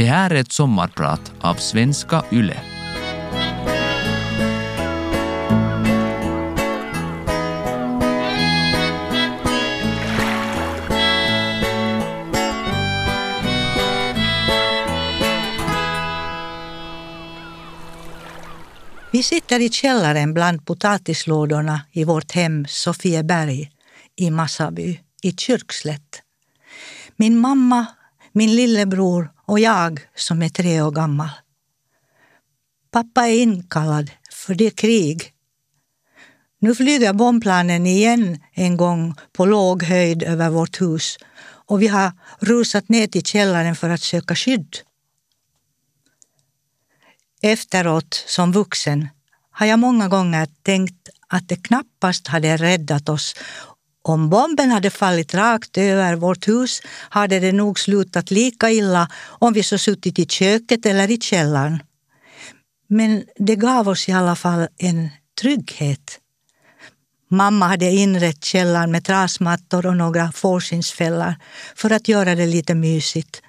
Det 0.00 0.06
här 0.06 0.30
är 0.30 0.34
ett 0.34 0.52
sommarprat 0.52 1.32
av 1.40 1.54
Svenska 1.54 2.24
Yle. 2.32 2.56
Vi 19.10 19.22
sitter 19.22 19.60
i 19.60 19.68
källaren 19.68 20.34
bland 20.34 20.66
potatislådorna 20.66 21.80
i 21.92 22.04
vårt 22.04 22.32
hem 22.32 22.66
Sofieberg 22.68 23.70
i 24.16 24.30
Massaby 24.30 25.00
i 25.22 25.32
Kyrkslätt. 25.32 26.22
Min 27.16 27.38
mamma, 27.38 27.86
min 28.32 28.56
lillebror 28.56 29.30
och 29.50 29.60
jag 29.60 30.00
som 30.14 30.42
är 30.42 30.48
tre 30.48 30.82
år 30.82 30.90
gammal. 30.90 31.30
Pappa 32.90 33.26
är 33.26 33.42
inkallad, 33.42 34.10
för 34.32 34.54
det 34.54 34.66
är 34.66 34.70
krig. 34.70 35.32
Nu 36.58 36.74
flyger 36.74 37.12
bombplanen 37.12 37.86
igen 37.86 38.38
en 38.52 38.76
gång 38.76 39.14
på 39.32 39.46
låg 39.46 39.82
höjd 39.82 40.22
över 40.22 40.50
vårt 40.50 40.80
hus 40.80 41.18
och 41.66 41.82
vi 41.82 41.88
har 41.88 42.12
rusat 42.38 42.88
ner 42.88 43.06
till 43.06 43.24
källaren 43.24 43.76
för 43.76 43.90
att 43.90 44.02
söka 44.02 44.34
skydd. 44.34 44.76
Efteråt, 47.42 48.24
som 48.26 48.52
vuxen, 48.52 49.08
har 49.50 49.66
jag 49.66 49.78
många 49.78 50.08
gånger 50.08 50.48
tänkt 50.62 51.08
att 51.28 51.48
det 51.48 51.56
knappast 51.56 52.26
hade 52.26 52.56
räddat 52.56 53.08
oss 53.08 53.34
om 54.02 54.30
bomben 54.30 54.70
hade 54.70 54.90
fallit 54.90 55.34
rakt 55.34 55.78
över 55.78 56.16
vårt 56.16 56.48
hus 56.48 56.82
hade 57.10 57.40
det 57.40 57.52
nog 57.52 57.78
slutat 57.78 58.30
lika 58.30 58.70
illa 58.70 59.08
om 59.26 59.52
vi 59.52 59.62
så 59.62 59.78
suttit 59.78 60.18
i 60.18 60.26
köket 60.26 60.86
eller 60.86 61.10
i 61.10 61.18
källaren. 61.20 61.82
Men 62.88 63.24
det 63.36 63.56
gav 63.56 63.88
oss 63.88 64.08
i 64.08 64.12
alla 64.12 64.36
fall 64.36 64.68
en 64.78 65.08
trygghet. 65.40 66.18
Mamma 67.30 67.66
hade 67.66 67.90
inrett 67.90 68.44
källaren 68.44 68.90
med 68.90 69.04
trasmattor 69.04 69.86
och 69.86 69.96
några 69.96 70.32
fårskinnsfällar 70.32 71.36
för 71.74 71.90
att 71.90 72.08
göra 72.08 72.34
det 72.34 72.46
lite 72.46 72.74
mysigt. 72.74 73.42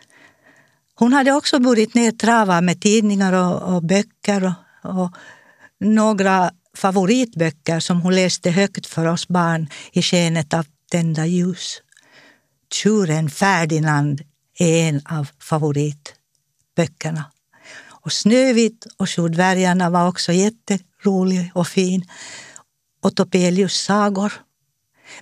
Hon 0.95 1.13
hade 1.13 1.31
också 1.31 1.59
burit 1.59 1.93
ner 1.93 2.11
travar 2.11 2.61
med 2.61 2.81
tidningar 2.81 3.33
och, 3.33 3.75
och 3.75 3.83
böcker 3.83 4.53
och, 4.83 5.01
och 5.01 5.11
några 5.79 6.51
favoritböcker 6.81 7.79
som 7.79 8.01
hon 8.01 8.15
läste 8.15 8.51
högt 8.51 8.87
för 8.87 9.05
oss 9.05 9.27
barn 9.27 9.69
i 9.91 10.01
skenet 10.01 10.53
av 10.53 10.65
tända 10.91 11.25
ljus. 11.25 11.81
Tjuren 12.73 13.29
Ferdinand 13.29 14.21
är 14.59 14.89
en 14.89 15.01
av 15.05 15.27
favoritböckerna. 15.39 17.23
Och 18.03 18.11
Snövit 18.11 18.87
och 18.97 19.09
Sjudvärgarna 19.09 19.89
var 19.89 20.07
också 20.07 20.31
jätterolig 20.31 21.51
och 21.53 21.67
fin. 21.67 22.05
Och 23.03 23.15
Topelius 23.15 23.73
sagor. 23.73 24.33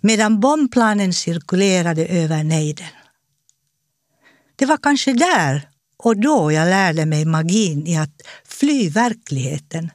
Medan 0.02 0.40
bombplanen 0.40 1.14
cirkulerade 1.14 2.06
över 2.06 2.44
nejden. 2.44 2.88
Det 4.56 4.66
var 4.66 4.78
kanske 4.78 5.14
där 5.14 5.70
och 5.98 6.18
då 6.22 6.52
jag 6.52 6.70
lärde 6.70 7.06
mig 7.06 7.26
magin 7.26 7.88
i 7.88 7.98
att 7.98 8.22
fly 8.46 8.90
verkligheten 8.90 9.92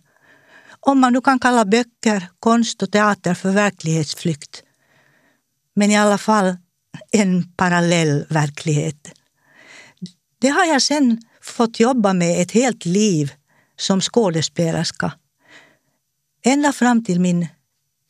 om 0.86 1.00
man 1.00 1.12
nu 1.12 1.20
kan 1.20 1.38
kalla 1.38 1.64
böcker, 1.64 2.28
konst 2.40 2.82
och 2.82 2.92
teater 2.92 3.34
för 3.34 3.50
verklighetsflykt. 3.50 4.62
Men 5.74 5.90
i 5.90 5.96
alla 5.96 6.18
fall 6.18 6.56
en 7.10 7.52
parallell 7.56 8.27
verklighet. 8.28 9.12
Det 10.38 10.48
har 10.48 10.64
jag 10.64 10.82
sen 10.82 11.22
fått 11.42 11.80
jobba 11.80 12.12
med 12.12 12.42
ett 12.42 12.50
helt 12.52 12.84
liv 12.84 13.32
som 13.77 14.00
skådespelerska. 14.00 15.12
Ända 16.44 16.72
fram 16.72 17.05
till 17.05 17.20
min 17.20 17.46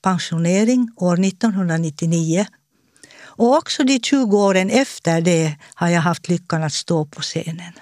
pensionering 0.02 0.90
år 0.96 1.24
1999. 1.24 2.46
Och 3.36 3.56
också 3.56 3.84
de 3.84 4.00
20 4.00 4.38
åren 4.38 4.70
efter 4.70 5.20
det 5.20 5.56
har 5.74 5.88
jag 5.88 6.00
haft 6.00 6.28
lyckan 6.28 6.62
att 6.62 6.72
stå 6.72 7.06
på 7.06 7.20
scenen. 7.20 7.72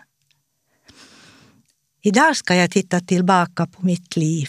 Idag 2.02 2.36
ska 2.36 2.54
jag 2.54 2.70
titta 2.70 3.00
tillbaka 3.00 3.66
på 3.66 3.86
mitt 3.86 4.16
liv 4.16 4.48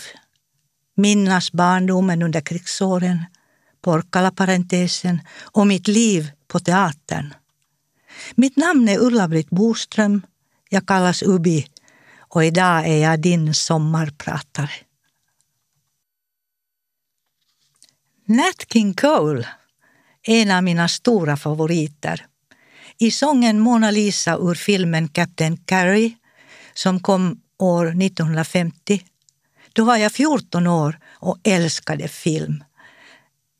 minnas 0.95 1.51
barndomen 1.51 2.21
under 2.21 2.41
krigsåren, 2.41 3.25
Porkala-parentesen 3.81 5.21
och 5.41 5.67
mitt 5.67 5.87
liv 5.87 6.31
på 6.47 6.59
teatern. 6.59 7.33
Mitt 8.35 8.57
namn 8.57 8.89
är 8.89 8.99
Ulla-Britt 8.99 9.49
Boström. 9.49 10.21
Jag 10.69 10.85
kallas 10.85 11.23
Ubi 11.23 11.67
och 12.17 12.45
idag 12.45 12.87
är 12.87 12.97
jag 12.97 13.19
din 13.19 13.53
sommarpratare. 13.53 14.69
Nat 18.25 18.65
King 18.73 18.93
Cole, 18.93 19.47
en 20.21 20.51
av 20.51 20.63
mina 20.63 20.87
stora 20.87 21.37
favoriter. 21.37 22.25
I 22.97 23.11
sången 23.11 23.59
Mona 23.59 23.91
Lisa 23.91 24.37
ur 24.37 24.55
filmen 24.55 25.07
Captain 25.07 25.57
Carey 25.57 26.15
som 26.73 26.99
kom 26.99 27.41
år 27.57 28.03
1950 28.03 29.03
då 29.73 29.83
var 29.83 29.97
jag 29.97 30.11
14 30.11 30.67
år 30.67 30.99
och 31.11 31.37
älskade 31.43 32.07
film. 32.07 32.63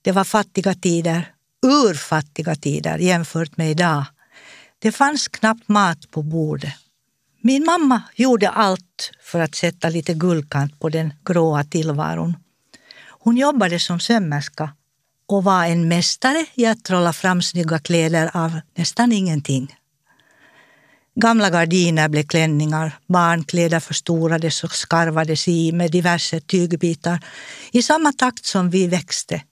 Det 0.02 0.12
var 0.12 0.24
fattiga 0.24 0.74
tider, 0.74 1.34
urfattiga 1.66 2.56
tider 2.56 2.98
jämfört 2.98 3.58
med 3.58 3.72
idag. 3.72 4.06
Det 4.80 4.92
fanns 4.92 5.28
knappt 5.28 5.70
mat 5.70 6.12
på 6.12 6.22
bordet. 6.22 6.74
Min 7.42 7.66
mamma 7.66 8.02
gjorde 8.16 8.50
allt 8.50 9.12
för 9.22 9.40
att 9.40 9.56
sätta 9.56 9.90
lite 9.90 10.14
guldkant 10.14 10.80
på 10.80 10.90
den 10.90 11.14
gråa 11.26 11.64
tillvaron. 11.64 12.38
Hon 13.10 13.38
jobbade 13.38 13.80
som 13.80 14.00
sömmerska 14.00 14.70
och 15.26 15.44
var 15.44 15.66
en 15.66 15.88
mästare 15.88 16.46
i 16.54 16.66
att 16.66 16.84
trolla 16.84 17.14
fram 17.14 17.42
snygga 17.42 17.80
kläder 17.80 18.32
av 18.34 18.60
nästan 18.76 19.12
ingenting. 19.12 19.76
Gamla 21.16 21.50
gardiner 21.50 22.10
blev 22.10 22.24
klänningar, 22.24 23.00
barnkläder 23.08 23.80
förstorades 23.80 24.64
och 24.64 24.72
skarvades 24.72 25.48
i 25.48 25.72
med 25.72 25.92
diverse 25.92 26.40
tygbitar 26.40 27.26
i 27.72 27.82
samma 27.82 28.14
takt 28.14 28.46
som 28.46 28.70
vi 28.70 28.88
växte. 28.88 29.44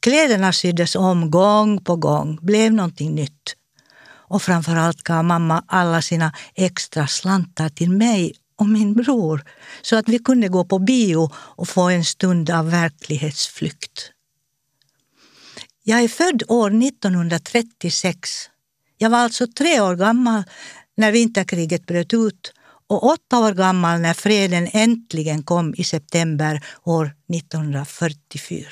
Kläderna 0.00 0.52
syddes 0.52 0.96
om 0.96 1.30
gång 1.30 1.84
på 1.84 1.96
gång, 1.96 2.38
blev 2.42 2.72
någonting 2.72 3.14
nytt. 3.14 3.56
Och 4.04 4.42
framförallt 4.42 5.02
gav 5.02 5.24
mamma 5.24 5.64
alla 5.66 6.02
sina 6.02 6.32
extra 6.54 7.06
slantar 7.06 7.68
till 7.68 7.90
mig 7.90 8.34
och 8.56 8.68
min 8.68 8.94
bror 8.94 9.44
så 9.82 9.96
att 9.96 10.08
vi 10.08 10.18
kunde 10.18 10.48
gå 10.48 10.64
på 10.64 10.78
bio 10.78 11.30
och 11.34 11.68
få 11.68 11.82
en 11.82 12.04
stund 12.04 12.50
av 12.50 12.70
verklighetsflykt. 12.70 14.10
Jag 15.82 16.00
är 16.00 16.08
född 16.08 16.42
år 16.48 16.82
1936 16.82 18.48
jag 19.02 19.10
var 19.10 19.18
alltså 19.18 19.46
tre 19.46 19.80
år 19.80 19.96
gammal 19.96 20.42
när 20.96 21.12
vinterkriget 21.12 21.86
bröt 21.86 22.14
ut 22.14 22.52
och 22.88 23.04
åtta 23.04 23.38
år 23.38 23.52
gammal 23.52 24.00
när 24.00 24.14
freden 24.14 24.68
äntligen 24.72 25.42
kom 25.42 25.74
i 25.76 25.84
september 25.84 26.64
år 26.84 27.12
1944. 27.34 28.66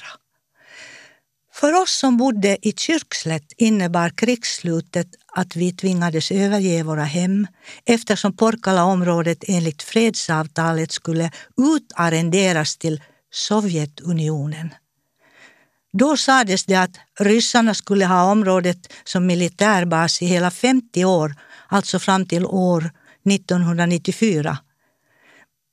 För 1.55 1.83
oss 1.83 1.99
som 1.99 2.17
bodde 2.17 2.69
i 2.69 2.73
Kyrkslätt 2.73 3.53
innebar 3.57 4.11
krigsslutet 4.11 5.09
att 5.37 5.57
vi 5.57 5.73
tvingades 5.73 6.31
överge 6.31 6.83
våra 6.83 7.05
hem 7.05 7.47
eftersom 7.85 8.37
Porkala-området 8.37 9.45
enligt 9.49 9.83
fredsavtalet 9.83 10.93
skulle 10.93 11.31
utarrenderas 11.57 12.77
till 12.77 13.03
Sovjetunionen. 13.33 14.71
Då 15.93 16.17
sades 16.17 16.65
det 16.65 16.75
att 16.75 16.97
ryssarna 17.21 17.75
skulle 17.75 18.07
ha 18.07 18.31
området 18.33 18.93
som 19.05 19.27
militärbas 19.27 20.23
i 20.23 20.27
hela 20.27 20.51
50 20.51 21.05
år, 21.05 21.35
alltså 21.69 21.99
fram 21.99 22.27
till 22.27 22.47
år 22.47 22.91
1994. 23.31 24.59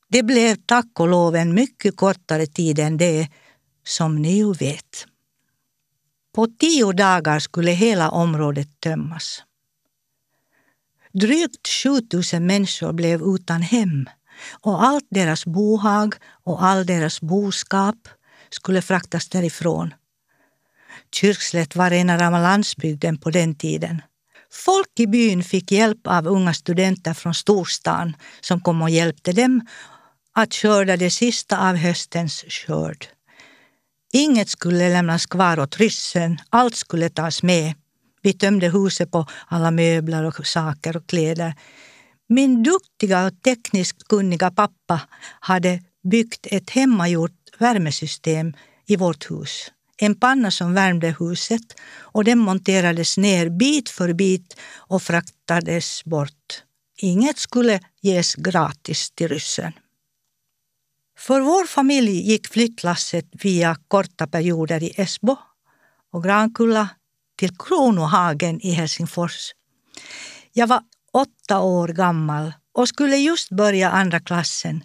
Det 0.09 0.23
blev 0.23 0.55
tack 0.65 0.99
och 0.99 1.07
lov 1.07 1.35
en 1.35 1.53
mycket 1.53 1.97
kortare 1.97 2.45
tid 2.45 2.79
än 2.79 2.97
det, 2.97 3.29
som 3.87 4.21
ni 4.21 4.37
ju 4.37 4.53
vet. 4.53 5.05
På 6.35 6.47
tio 6.47 6.91
dagar 6.91 7.39
skulle 7.39 7.71
hela 7.71 8.09
området 8.09 8.67
tömmas. 8.79 9.43
Drygt 11.13 11.67
7000 11.67 12.45
människor 12.45 12.93
blev 12.93 13.21
utan 13.21 13.61
hem 13.61 14.09
och 14.61 14.83
allt 14.83 15.07
deras 15.09 15.45
bohag 15.45 16.15
och 16.43 16.63
all 16.63 16.85
deras 16.85 17.21
boskap 17.21 18.07
skulle 18.49 18.81
fraktas 18.81 19.29
därifrån. 19.29 19.93
Kyrkslätt 21.11 21.75
var 21.75 21.91
en 21.91 22.09
av 22.09 22.31
landsbygden 22.31 23.17
på 23.17 23.29
den 23.29 23.55
tiden. 23.55 24.01
Folk 24.51 24.99
i 24.99 25.07
byn 25.07 25.43
fick 25.43 25.71
hjälp 25.71 26.07
av 26.07 26.27
unga 26.27 26.53
studenter 26.53 27.13
från 27.13 27.33
storstan 27.33 28.15
som 28.41 28.61
kom 28.61 28.81
och 28.81 28.89
hjälpte 28.89 29.31
dem 29.31 29.67
att 30.33 30.53
skörda 30.53 30.97
det 30.97 31.09
sista 31.09 31.69
av 31.69 31.75
höstens 31.75 32.45
skörd. 32.49 33.07
Inget 34.13 34.49
skulle 34.49 34.89
lämnas 34.89 35.25
kvar 35.25 35.59
åt 35.59 35.77
ryssen, 35.77 36.37
allt 36.49 36.75
skulle 36.75 37.09
tas 37.09 37.43
med. 37.43 37.73
Vi 38.21 38.33
tömde 38.33 38.69
huset 38.69 39.11
på 39.11 39.25
alla 39.47 39.71
möbler 39.71 40.23
och 40.23 40.47
saker 40.47 40.97
och 40.97 41.07
kläder. 41.07 41.53
Min 42.29 42.63
duktiga 42.63 43.25
och 43.25 43.41
tekniskt 43.43 44.07
kunniga 44.07 44.51
pappa 44.51 45.01
hade 45.39 45.79
byggt 46.03 46.47
ett 46.51 46.69
hemmagjort 46.69 47.31
värmesystem 47.57 48.53
i 48.85 48.95
vårt 48.95 49.31
hus. 49.31 49.71
En 49.97 50.15
panna 50.15 50.51
som 50.51 50.73
värmde 50.73 51.15
huset 51.19 51.79
och 51.99 52.23
den 52.23 52.39
monterades 52.39 53.17
ner 53.17 53.49
bit 53.49 53.89
för 53.89 54.13
bit 54.13 54.57
och 54.75 55.01
fraktades 55.01 56.05
bort. 56.05 56.63
Inget 56.97 57.37
skulle 57.37 57.79
ges 58.01 58.35
gratis 58.35 59.11
till 59.11 59.27
ryssen. 59.27 59.73
För 61.17 61.41
vår 61.41 61.65
familj 61.65 62.11
gick 62.11 62.47
flyttlasset 62.47 63.25
via 63.31 63.77
korta 63.87 64.27
perioder 64.27 64.83
i 64.83 64.93
Esbo 64.97 65.35
och 66.11 66.23
Grankulla 66.23 66.89
till 67.37 67.57
Kronohagen 67.57 68.61
i 68.61 68.71
Helsingfors. 68.71 69.51
Jag 70.53 70.67
var 70.67 70.81
åtta 71.13 71.59
år 71.59 71.87
gammal 71.87 72.53
och 72.73 72.89
skulle 72.89 73.17
just 73.17 73.49
börja 73.49 73.91
andra 73.91 74.19
klassen. 74.19 74.83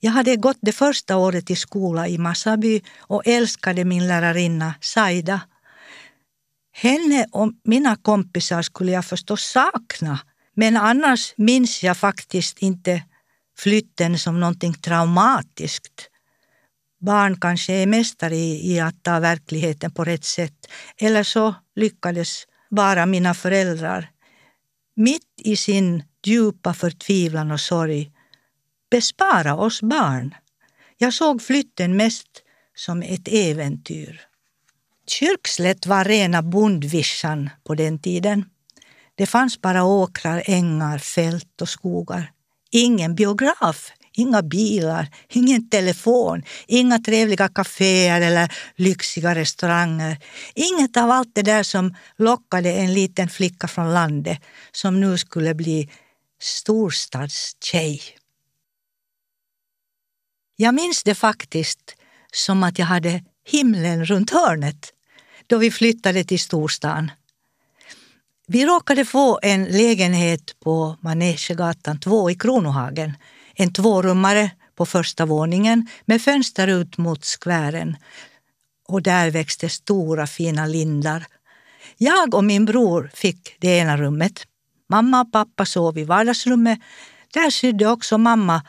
Jag 0.00 0.12
hade 0.12 0.36
gått 0.36 0.58
det 0.60 0.72
första 0.72 1.16
året 1.16 1.50
i 1.50 1.56
skola 1.56 2.08
i 2.08 2.18
Massaby 2.18 2.80
och 2.98 3.26
älskade 3.26 3.84
min 3.84 4.08
lärarinna 4.08 4.74
Saida. 4.80 5.40
Henne 6.72 7.26
och 7.32 7.52
mina 7.64 7.96
kompisar 7.96 8.62
skulle 8.62 8.92
jag 8.92 9.04
förstås 9.04 9.42
sakna 9.42 10.18
men 10.54 10.76
annars 10.76 11.34
minns 11.36 11.82
jag 11.82 11.96
faktiskt 11.96 12.58
inte 12.58 13.02
flytten 13.58 14.18
som 14.18 14.40
någonting 14.40 14.74
traumatiskt. 14.74 16.10
Barn 17.00 17.40
kanske 17.40 17.72
är 17.72 17.86
mästare 17.86 18.36
i, 18.36 18.80
att 18.80 19.02
ta 19.02 19.20
verkligheten 19.20 19.90
på 19.90 20.04
rätt 20.04 20.24
sätt. 20.24 20.66
Eller 21.00 21.22
så 21.22 21.54
lyckades 21.74 22.46
bara 22.70 23.06
mina 23.06 23.34
föräldrar, 23.34 24.10
mitt 24.96 25.40
i 25.44 25.56
sin 25.56 26.02
djupa 26.26 26.74
förtvivlan 26.74 27.50
och 27.50 27.60
sorg, 27.60 28.10
bespara 28.90 29.56
oss 29.56 29.82
barn. 29.82 30.34
Jag 30.98 31.14
såg 31.14 31.42
flytten 31.42 31.96
mest 31.96 32.42
som 32.74 33.02
ett 33.02 33.28
äventyr. 33.28 34.20
Kyrkslätt 35.06 35.86
var 35.86 36.04
rena 36.04 36.42
bondvischan 36.42 37.50
på 37.64 37.74
den 37.74 37.98
tiden. 37.98 38.44
Det 39.14 39.26
fanns 39.26 39.60
bara 39.60 39.84
åkrar, 39.84 40.42
ängar, 40.46 40.98
fält 40.98 41.62
och 41.62 41.68
skogar. 41.68 42.32
Ingen 42.70 43.14
biograf, 43.14 43.92
inga 44.12 44.42
bilar, 44.42 45.08
ingen 45.28 45.68
telefon, 45.68 46.42
inga 46.66 46.98
trevliga 46.98 47.48
kaféer 47.48 48.20
eller 48.20 48.52
lyxiga 48.76 49.34
restauranger. 49.34 50.18
Inget 50.54 50.96
av 50.96 51.10
allt 51.10 51.34
det 51.34 51.42
där 51.42 51.62
som 51.62 51.94
lockade 52.16 52.72
en 52.72 52.94
liten 52.94 53.28
flicka 53.28 53.68
från 53.68 53.94
landet 53.94 54.38
som 54.72 55.00
nu 55.00 55.18
skulle 55.18 55.54
bli 55.54 55.90
storstadstjej. 56.40 58.00
Jag 60.58 60.74
minns 60.74 61.02
det 61.02 61.14
faktiskt 61.14 61.96
som 62.32 62.62
att 62.62 62.78
jag 62.78 62.86
hade 62.86 63.24
himlen 63.44 64.04
runt 64.04 64.30
hörnet 64.30 64.92
då 65.46 65.58
vi 65.58 65.70
flyttade 65.70 66.24
till 66.24 66.40
storstan. 66.40 67.10
Vi 68.46 68.66
råkade 68.66 69.04
få 69.04 69.38
en 69.42 69.64
lägenhet 69.64 70.60
på 70.64 70.96
Manegegatan 71.00 72.00
2 72.00 72.30
i 72.30 72.34
Kronohagen. 72.34 73.12
En 73.54 73.72
tvårummare 73.72 74.50
på 74.74 74.86
första 74.86 75.26
våningen 75.26 75.88
med 76.04 76.22
fönster 76.22 76.68
ut 76.68 76.98
mot 76.98 77.24
skvären. 77.24 77.96
Och 78.88 79.02
där 79.02 79.30
växte 79.30 79.68
stora 79.68 80.26
fina 80.26 80.66
lindar. 80.66 81.26
Jag 81.96 82.34
och 82.34 82.44
min 82.44 82.64
bror 82.64 83.10
fick 83.14 83.56
det 83.60 83.78
ena 83.78 83.96
rummet. 83.96 84.46
Mamma 84.88 85.20
och 85.20 85.32
pappa 85.32 85.64
sov 85.64 85.98
i 85.98 86.04
vardagsrummet. 86.04 86.78
Där 87.32 87.50
sydde 87.50 87.86
också 87.86 88.18
mamma 88.18 88.62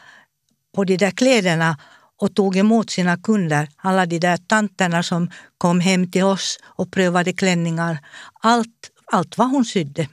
på 0.78 0.84
de 0.84 0.98
där 0.98 1.12
kläderna 1.12 1.78
och 2.22 2.36
tog 2.36 2.58
emot 2.58 2.90
sina 2.90 3.18
kunder, 3.18 3.70
alla 3.78 4.06
de 4.06 4.20
där 4.20 4.38
tanterna 4.38 5.04
som 5.04 5.30
kom 5.58 5.80
hem 5.80 6.12
till 6.12 6.24
oss 6.24 6.60
och 6.64 6.92
prövade 6.92 7.34
klänningar. 7.34 7.98
Allt 8.42 8.92
allt 9.12 9.38
vad 9.38 9.50
hon 9.50 9.66
sydde. 9.66 10.08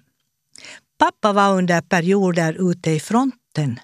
Pappa 0.98 1.32
var 1.32 1.52
under 1.58 1.80
perioder 1.80 2.70
ute 2.70 2.90
i 2.90 3.00
fronten 3.00 3.80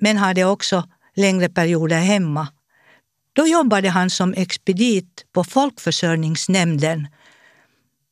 men 0.00 0.16
hade 0.16 0.44
också 0.44 0.88
längre 1.16 1.48
perioder 1.48 2.00
hemma. 2.00 2.48
Då 3.32 3.46
jobbade 3.46 3.88
han 3.88 4.10
som 4.10 4.34
expedit 4.34 5.24
på 5.32 5.44
Folkförsörjningsnämnden. 5.44 7.08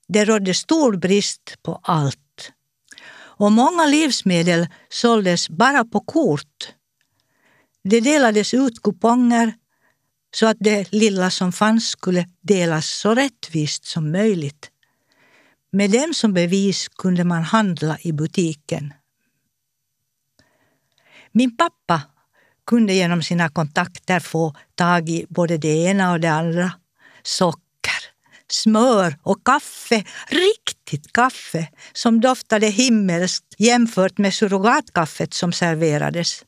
Det 0.08 0.24
rådde 0.24 0.54
stor 0.54 0.96
brist 0.96 1.54
på 1.62 1.80
allt. 1.82 2.52
Och 3.38 3.52
många 3.52 3.86
livsmedel 3.86 4.66
såldes 4.88 5.48
bara 5.48 5.84
på 5.84 6.00
kort. 6.00 6.75
Det 7.88 8.00
delades 8.00 8.54
ut 8.54 8.82
kuponger 8.82 9.54
så 10.34 10.46
att 10.46 10.56
det 10.60 10.92
lilla 10.92 11.30
som 11.30 11.52
fanns 11.52 11.88
skulle 11.88 12.28
delas 12.42 12.86
så 12.86 13.14
rättvist 13.14 13.84
som 13.84 14.12
möjligt. 14.12 14.70
Med 15.72 15.90
dem 15.90 16.14
som 16.14 16.34
bevis 16.34 16.88
kunde 16.88 17.24
man 17.24 17.42
handla 17.42 17.98
i 18.00 18.12
butiken. 18.12 18.94
Min 21.32 21.56
pappa 21.56 22.02
kunde 22.66 22.92
genom 22.92 23.22
sina 23.22 23.48
kontakter 23.48 24.20
få 24.20 24.54
tag 24.74 25.08
i 25.08 25.26
både 25.28 25.58
det 25.58 25.84
ena 25.84 26.12
och 26.12 26.20
det 26.20 26.30
andra. 26.30 26.72
Socker, 27.22 28.02
smör 28.50 29.18
och 29.22 29.44
kaffe. 29.44 30.04
Riktigt 30.28 31.12
kaffe 31.12 31.68
som 31.92 32.20
doftade 32.20 32.66
himmelskt 32.66 33.54
jämfört 33.58 34.18
med 34.18 34.34
surrogatkaffet 34.34 35.34
som 35.34 35.52
serverades. 35.52 36.44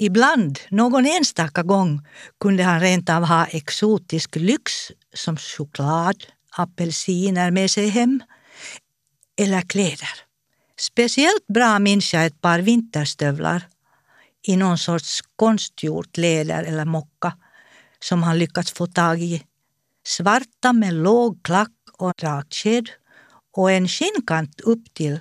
Ibland, 0.00 0.58
någon 0.70 1.06
enstaka 1.06 1.62
gång, 1.62 2.06
kunde 2.40 2.62
han 2.62 2.80
rent 2.80 3.10
av 3.10 3.24
ha 3.24 3.46
exotisk 3.46 4.36
lyx 4.36 4.92
som 5.14 5.36
choklad, 5.36 6.24
apelsiner 6.50 7.50
med 7.50 7.70
sig 7.70 7.88
hem 7.88 8.22
eller 9.40 9.60
kläder. 9.60 10.10
Speciellt 10.80 11.46
bra 11.46 11.78
minns 11.78 12.14
jag 12.14 12.26
ett 12.26 12.40
par 12.40 12.58
vinterstövlar 12.58 13.66
i 14.42 14.56
någon 14.56 14.78
sorts 14.78 15.20
konstgjort 15.36 16.16
läder 16.16 16.64
eller 16.64 16.84
mocka 16.84 17.32
som 18.00 18.22
han 18.22 18.38
lyckats 18.38 18.72
få 18.72 18.86
tag 18.86 19.22
i. 19.22 19.42
Svarta 20.06 20.72
med 20.72 20.94
låg 20.94 21.42
klack 21.42 21.72
och 21.98 22.12
drakked 22.20 22.90
och 23.56 23.72
en 23.72 23.88
skinnkant 23.88 24.60
upp 24.60 24.94
till. 24.94 25.20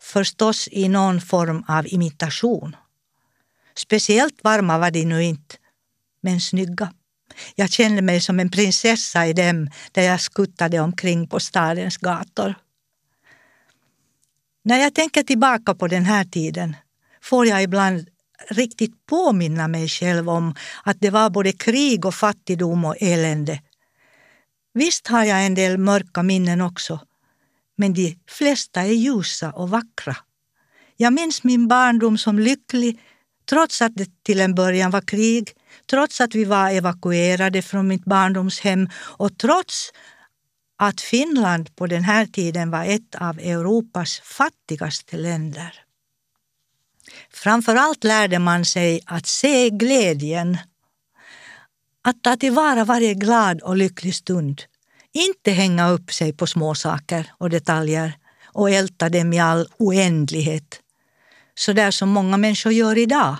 Förstås 0.00 0.68
i 0.72 0.88
någon 0.88 1.20
form 1.20 1.64
av 1.68 1.86
imitation. 1.86 2.76
Speciellt 3.82 4.44
varma 4.44 4.78
var 4.78 4.90
de 4.90 5.04
nu 5.04 5.22
inte, 5.22 5.56
men 6.22 6.40
snygga. 6.40 6.92
Jag 7.54 7.70
kände 7.70 8.02
mig 8.02 8.20
som 8.20 8.40
en 8.40 8.50
prinsessa 8.50 9.26
i 9.26 9.32
dem 9.32 9.70
där 9.92 10.02
jag 10.02 10.20
skuttade 10.20 10.80
omkring 10.80 11.28
på 11.28 11.40
stadens 11.40 11.96
gator. 11.96 12.54
När 14.64 14.78
jag 14.78 14.94
tänker 14.94 15.22
tillbaka 15.22 15.74
på 15.74 15.88
den 15.88 16.04
här 16.04 16.24
tiden 16.24 16.76
får 17.22 17.46
jag 17.46 17.62
ibland 17.62 18.08
riktigt 18.48 19.06
påminna 19.06 19.68
mig 19.68 19.88
själv 19.88 20.28
om 20.28 20.54
att 20.84 21.00
det 21.00 21.10
var 21.10 21.30
både 21.30 21.52
krig 21.52 22.04
och 22.06 22.14
fattigdom 22.14 22.84
och 22.84 22.96
elände. 23.00 23.62
Visst 24.74 25.08
har 25.08 25.24
jag 25.24 25.46
en 25.46 25.54
del 25.54 25.78
mörka 25.78 26.22
minnen 26.22 26.60
också, 26.60 27.00
men 27.76 27.94
de 27.94 28.18
flesta 28.28 28.80
är 28.80 28.94
ljusa 28.94 29.52
och 29.52 29.70
vackra. 29.70 30.16
Jag 30.96 31.12
minns 31.12 31.44
min 31.44 31.68
barndom 31.68 32.18
som 32.18 32.38
lycklig 32.38 33.00
trots 33.50 33.82
att 33.82 33.94
det 33.94 34.24
till 34.24 34.40
en 34.40 34.54
början 34.54 34.90
var 34.90 35.00
krig 35.00 35.52
trots 35.90 36.20
att 36.20 36.34
vi 36.34 36.44
var 36.44 36.70
evakuerade 36.70 37.62
från 37.62 37.88
mitt 37.88 38.04
barndomshem 38.04 38.88
och 38.96 39.38
trots 39.38 39.92
att 40.78 41.00
Finland 41.00 41.76
på 41.76 41.86
den 41.86 42.04
här 42.04 42.26
tiden 42.26 42.70
var 42.70 42.84
ett 42.84 43.14
av 43.14 43.38
Europas 43.38 44.20
fattigaste 44.20 45.16
länder. 45.16 45.84
Framför 47.30 47.76
allt 47.76 48.04
lärde 48.04 48.38
man 48.38 48.64
sig 48.64 49.00
att 49.06 49.26
se 49.26 49.70
glädjen, 49.70 50.58
att 52.02 52.22
ta 52.22 52.36
tillvara 52.36 52.84
varje 52.84 53.14
glad 53.14 53.60
och 53.60 53.76
lycklig 53.76 54.14
stund. 54.14 54.62
Inte 55.12 55.50
hänga 55.50 55.90
upp 55.90 56.12
sig 56.12 56.32
på 56.32 56.46
småsaker 56.46 57.32
och 57.38 57.50
detaljer 57.50 58.12
och 58.44 58.70
älta 58.70 59.08
dem 59.08 59.32
i 59.32 59.40
all 59.40 59.68
oändlighet, 59.78 60.81
så 61.54 61.72
där 61.72 61.90
som 61.90 62.08
många 62.08 62.36
människor 62.36 62.72
gör 62.72 62.98
idag 62.98 63.36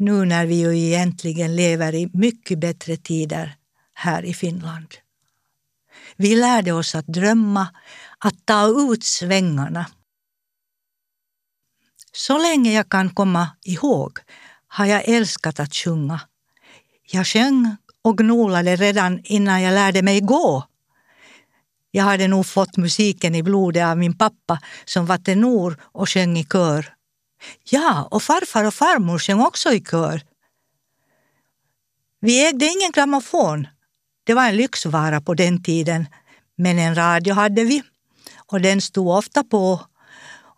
nu 0.00 0.24
när 0.24 0.46
vi 0.46 0.54
ju 0.54 0.78
egentligen 0.78 1.56
lever 1.56 1.94
i 1.94 2.10
mycket 2.12 2.58
bättre 2.58 2.96
tider 2.96 3.56
här 3.94 4.22
i 4.22 4.34
Finland. 4.34 4.94
Vi 6.16 6.36
lärde 6.36 6.72
oss 6.72 6.94
att 6.94 7.06
drömma, 7.06 7.68
att 8.18 8.46
ta 8.46 8.66
ut 8.66 9.04
svängarna. 9.04 9.86
Så 12.12 12.38
länge 12.38 12.72
jag 12.72 12.88
kan 12.88 13.10
komma 13.10 13.48
ihåg 13.64 14.18
har 14.68 14.86
jag 14.86 15.08
älskat 15.08 15.60
att 15.60 15.74
sjunga. 15.74 16.20
Jag 17.12 17.26
sjöng 17.26 17.76
och 18.02 18.18
gnolade 18.18 18.76
redan 18.76 19.20
innan 19.24 19.62
jag 19.62 19.74
lärde 19.74 20.02
mig 20.02 20.20
gå. 20.20 20.64
Jag 21.90 22.04
hade 22.04 22.28
nog 22.28 22.46
fått 22.46 22.76
musiken 22.76 23.34
i 23.34 23.42
blodet 23.42 23.84
av 23.84 23.98
min 23.98 24.18
pappa 24.18 24.58
som 24.84 25.06
var 25.06 25.18
tenor 25.18 25.76
och 25.82 26.08
sjöng 26.08 26.38
i 26.38 26.44
kör. 26.44 26.94
Ja, 27.70 28.08
och 28.10 28.22
farfar 28.22 28.64
och 28.64 28.74
farmor 28.74 29.18
sjöng 29.18 29.40
också 29.40 29.72
i 29.72 29.80
kör. 29.80 30.22
Vi 32.20 32.48
ägde 32.48 32.66
ingen 32.66 32.92
grammofon. 32.92 33.66
Det 34.24 34.34
var 34.34 34.48
en 34.48 34.56
lyxvara 34.56 35.20
på 35.20 35.34
den 35.34 35.62
tiden. 35.62 36.06
Men 36.56 36.78
en 36.78 36.94
radio 36.94 37.34
hade 37.34 37.64
vi 37.64 37.82
och 38.46 38.60
den 38.60 38.80
stod 38.80 39.08
ofta 39.08 39.44
på. 39.44 39.80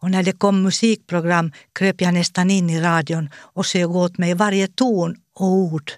Och 0.00 0.10
när 0.10 0.22
det 0.22 0.32
kom 0.32 0.62
musikprogram 0.62 1.52
kröp 1.72 2.00
jag 2.00 2.14
nästan 2.14 2.50
in 2.50 2.70
i 2.70 2.80
radion 2.80 3.30
och 3.36 3.66
sög 3.66 3.96
åt 3.96 4.18
mig 4.18 4.34
varje 4.34 4.68
ton 4.68 5.16
och 5.34 5.46
ord. 5.46 5.92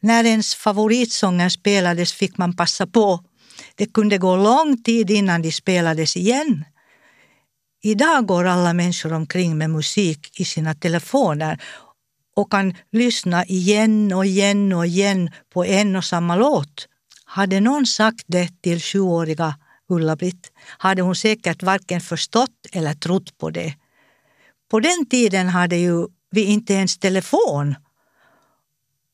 När 0.00 0.24
ens 0.24 0.54
favoritsånger 0.54 1.48
spelades 1.48 2.12
fick 2.12 2.38
man 2.38 2.56
passa 2.56 2.86
på. 2.86 3.24
Det 3.76 3.86
kunde 3.86 4.18
gå 4.18 4.36
lång 4.36 4.82
tid 4.82 5.10
innan 5.10 5.42
de 5.42 5.52
spelades 5.52 6.16
igen. 6.16 6.64
Idag 7.82 8.26
går 8.26 8.44
alla 8.44 8.72
människor 8.72 9.12
omkring 9.12 9.58
med 9.58 9.70
musik 9.70 10.40
i 10.40 10.44
sina 10.44 10.74
telefoner 10.74 11.62
och 12.36 12.50
kan 12.50 12.74
lyssna 12.92 13.44
igen 13.44 14.12
och 14.12 14.26
igen 14.26 14.72
och 14.72 14.86
igen 14.86 15.30
på 15.52 15.64
en 15.64 15.96
och 15.96 16.04
samma 16.04 16.36
låt. 16.36 16.88
Hade 17.24 17.60
någon 17.60 17.86
sagt 17.86 18.24
det 18.26 18.62
till 18.62 18.80
sjuåriga 18.80 19.54
Ulla-Britt 19.88 20.52
hade 20.78 21.02
hon 21.02 21.16
säkert 21.16 21.62
varken 21.62 22.00
förstått 22.00 22.66
eller 22.72 22.94
trott 22.94 23.38
på 23.38 23.50
det. 23.50 23.74
På 24.70 24.80
den 24.80 25.06
tiden 25.06 25.48
hade 25.48 25.76
ju 25.76 26.06
vi 26.30 26.44
inte 26.44 26.74
ens 26.74 26.98
telefon. 26.98 27.74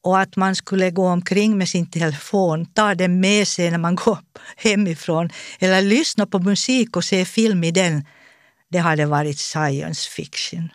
Och 0.09 0.21
att 0.21 0.37
man 0.37 0.57
skulle 0.57 0.91
gå 0.91 1.09
omkring 1.09 1.59
med 1.59 1.69
sin 1.69 1.91
telefon, 1.91 2.67
ta 2.67 2.95
den 2.95 3.21
med 3.21 3.49
sig 3.49 3.71
när 3.71 3.79
man 3.79 3.95
går 3.95 4.19
hemifrån 4.57 5.31
eller 5.59 5.83
lyssna 5.83 6.27
på 6.27 6.39
musik 6.39 6.97
och 6.97 7.05
se 7.05 7.25
film 7.25 7.65
i 7.65 7.71
den, 7.71 8.05
det 8.69 8.79
hade 8.79 9.07
varit 9.07 9.39
science 9.39 10.11
fiction. 10.11 10.69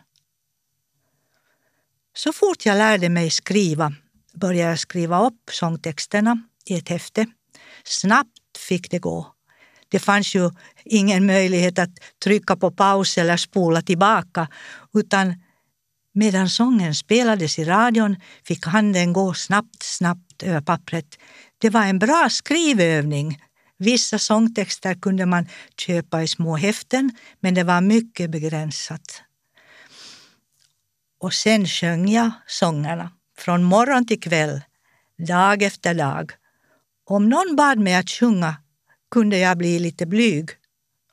Så 2.16 2.32
fort 2.32 2.66
jag 2.66 2.78
lärde 2.78 3.08
mig 3.08 3.30
skriva 3.30 3.94
började 4.34 4.70
jag 4.70 4.78
skriva 4.78 5.26
upp 5.26 5.50
sångtexterna 5.50 6.42
i 6.66 6.74
ett 6.74 6.88
häfte. 6.88 7.26
Snabbt 7.84 8.58
fick 8.68 8.90
det 8.90 8.98
gå. 8.98 9.34
Det 9.88 9.98
fanns 9.98 10.34
ju 10.34 10.50
ingen 10.84 11.26
möjlighet 11.26 11.78
att 11.78 11.90
trycka 12.24 12.56
på 12.56 12.70
paus 12.70 13.18
eller 13.18 13.36
spola 13.36 13.82
tillbaka 13.82 14.48
utan 14.92 15.34
medan 16.14 16.48
sången 16.48 16.94
spelades 16.94 17.58
i 17.58 17.64
radion 17.64 18.16
fick 18.44 18.66
handen 18.66 19.12
gå 19.12 19.34
snabbt, 19.34 19.82
snabbt 19.82 20.42
över 20.42 20.60
pappret. 20.60 21.18
Det 21.58 21.70
var 21.70 21.86
en 21.86 21.98
bra 21.98 22.28
skrivövning. 22.30 23.42
Vissa 23.78 24.18
sångtexter 24.18 24.94
kunde 24.94 25.26
man 25.26 25.48
köpa 25.76 26.22
i 26.22 26.28
små 26.28 26.56
häften 26.56 27.10
men 27.40 27.54
det 27.54 27.64
var 27.64 27.80
mycket 27.80 28.30
begränsat. 28.30 29.22
Och 31.20 31.34
sen 31.34 31.66
sjöng 31.66 32.08
jag 32.08 32.30
sångerna 32.46 33.10
från 33.38 33.64
morgon 33.64 34.06
till 34.06 34.20
kväll, 34.20 34.60
dag 35.18 35.62
efter 35.62 35.94
dag. 35.94 36.32
Om 37.04 37.28
någon 37.28 37.56
bad 37.56 37.78
mig 37.78 37.94
att 37.94 38.10
sjunga 38.10 38.56
kunde 39.10 39.38
jag 39.38 39.58
bli 39.58 39.78
lite 39.78 40.06
blyg 40.06 40.50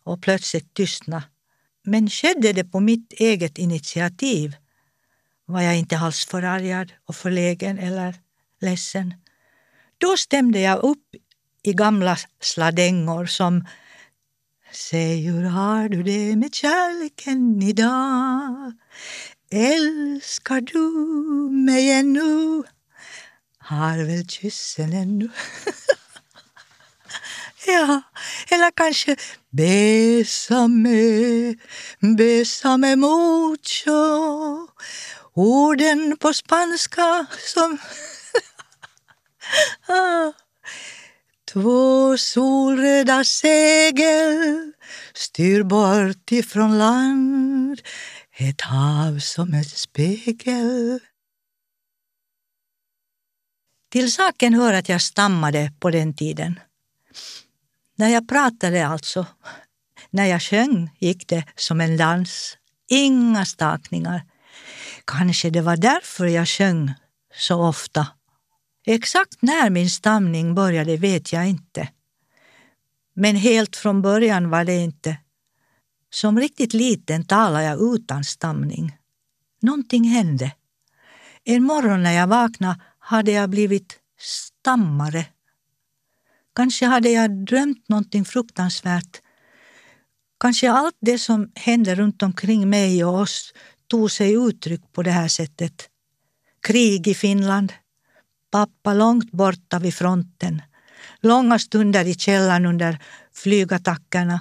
och 0.03 0.21
plötsligt 0.21 0.73
tystna. 0.73 1.23
Men 1.83 2.09
skedde 2.09 2.53
det 2.53 2.63
på 2.63 2.79
mitt 2.79 3.13
eget 3.13 3.57
initiativ 3.57 4.55
var 5.51 5.61
jag 5.61 5.77
inte 5.77 5.97
alls 5.97 6.25
förargad 6.25 6.93
och 7.05 7.15
förlägen 7.15 7.79
eller 7.79 8.15
ledsen. 8.61 9.13
Då 9.97 10.17
stämde 10.17 10.59
jag 10.59 10.83
upp 10.83 11.15
i 11.63 11.73
gamla 11.73 12.17
sladängor 12.41 13.25
som 13.25 13.65
Säg 14.73 15.21
hur 15.21 15.43
har 15.43 15.89
du 15.89 16.03
det 16.03 16.35
med 16.35 16.55
kärleken 16.55 17.61
idag? 17.61 18.73
Älskar 19.51 20.61
du 20.61 20.79
mig 21.51 21.91
ännu? 21.91 22.63
Har 23.57 24.05
väl 24.05 24.27
kyssen 24.27 24.93
ännu? 24.93 25.25
ja, 27.67 28.01
eller 28.49 28.71
kanske 28.71 29.15
Besame, 29.53 31.57
besame 31.99 32.95
mucho. 32.95 34.67
Orden 35.33 36.17
på 36.17 36.33
spanska 36.33 37.25
som... 37.53 37.77
Ah. 39.87 40.31
Två 41.53 42.17
solröda 42.17 43.23
segel 43.23 44.71
styr 45.13 45.63
bort 45.63 46.31
ifrån 46.31 46.77
land 46.77 47.81
ett 48.37 48.61
hav 48.61 49.19
som 49.19 49.53
en 49.53 49.63
spegel. 49.63 50.99
Till 53.89 54.11
saken 54.11 54.53
hör 54.53 54.73
att 54.73 54.89
jag 54.89 55.01
stammade 55.01 55.73
på 55.79 55.89
den 55.89 56.13
tiden. 56.13 56.59
När 57.95 58.09
jag 58.09 58.29
pratade 58.29 58.87
alltså, 58.87 59.25
när 60.09 60.25
jag 60.25 60.41
sjöng 60.41 60.89
gick 60.99 61.27
det 61.27 61.43
som 61.55 61.81
en 61.81 61.97
dans. 61.97 62.57
Inga 62.87 63.45
stakningar. 63.45 64.30
Kanske 65.11 65.49
det 65.49 65.61
var 65.61 65.77
därför 65.77 66.25
jag 66.25 66.47
sjöng 66.47 66.93
så 67.33 67.63
ofta. 67.67 68.07
Exakt 68.85 69.41
när 69.41 69.69
min 69.69 69.89
stamning 69.89 70.55
började 70.55 70.97
vet 70.97 71.33
jag 71.33 71.47
inte. 71.47 71.89
Men 73.13 73.35
helt 73.35 73.75
från 73.75 74.01
början 74.01 74.49
var 74.49 74.65
det 74.65 74.75
inte 74.77 75.17
som 76.13 76.39
riktigt 76.39 76.73
liten 76.73 77.25
talade 77.25 77.63
jag 77.63 77.95
utan 77.95 78.23
stamning. 78.23 78.97
Någonting 79.61 80.03
hände. 80.03 80.51
En 81.43 81.63
morgon 81.63 82.03
när 82.03 82.11
jag 82.11 82.27
vaknade 82.27 82.79
hade 82.99 83.31
jag 83.31 83.49
blivit 83.49 83.99
stammare. 84.19 85.25
Kanske 86.55 86.85
hade 86.85 87.09
jag 87.09 87.45
drömt 87.45 87.89
någonting 87.89 88.25
fruktansvärt. 88.25 89.21
Kanske 90.39 90.71
allt 90.71 90.97
det 91.01 91.17
som 91.17 91.51
hände 91.55 91.95
runt 91.95 92.23
omkring 92.23 92.69
mig 92.69 93.05
och 93.05 93.19
oss 93.19 93.53
tog 93.91 94.11
sig 94.11 94.33
uttryck 94.33 94.81
på 94.93 95.03
det 95.03 95.11
här 95.11 95.27
sättet. 95.27 95.89
Krig 96.67 97.07
i 97.07 97.13
Finland, 97.13 97.73
pappa 98.51 98.93
långt 98.93 99.31
borta 99.31 99.79
vid 99.79 99.93
fronten, 99.93 100.61
långa 101.19 101.59
stunder 101.59 102.05
i 102.05 102.13
källaren 102.13 102.65
under 102.65 102.99
flygattackerna 103.33 104.39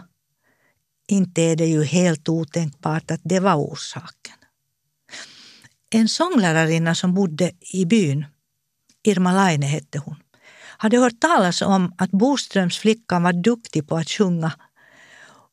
inte 1.08 1.42
är 1.42 1.56
det 1.56 1.66
ju 1.66 1.84
helt 1.84 2.28
otänkbart 2.28 3.10
att 3.10 3.20
det 3.24 3.40
var 3.40 3.54
orsaken. 3.54 4.34
En 5.90 6.08
sånglärarinna 6.08 6.94
som 6.94 7.14
bodde 7.14 7.52
i 7.72 7.84
byn, 7.84 8.26
Irma 9.02 9.32
Laine 9.32 9.66
hette 9.66 9.98
hon, 9.98 10.16
hade 10.78 10.98
hört 10.98 11.20
talas 11.20 11.62
om 11.62 11.94
att 11.98 12.10
Boströmsflickan 12.10 13.22
var 13.22 13.32
duktig 13.32 13.88
på 13.88 13.96
att 13.96 14.08
sjunga 14.08 14.52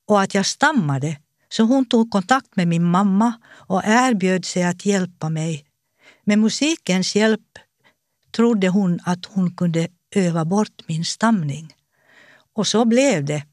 och 0.08 0.22
att 0.22 0.34
jag 0.34 0.46
stammade 0.46 1.18
så 1.50 1.64
hon 1.64 1.86
tog 1.86 2.12
kontakt 2.12 2.56
med 2.56 2.68
min 2.68 2.84
mamma 2.84 3.34
och 3.50 3.82
erbjöd 3.86 4.46
sig 4.46 4.64
att 4.64 4.86
hjälpa 4.86 5.30
mig. 5.30 5.66
Med 6.24 6.40
musikens 6.40 7.16
hjälp 7.16 7.42
trodde 8.32 8.68
hon 8.68 9.00
att 9.06 9.26
hon 9.26 9.56
kunde 9.56 9.88
öva 10.16 10.46
bort 10.46 10.88
min 10.88 11.06
stamning. 11.06 11.74
Och 12.54 12.68
så 12.68 12.86
blev 12.86 13.26
det. 13.26 13.44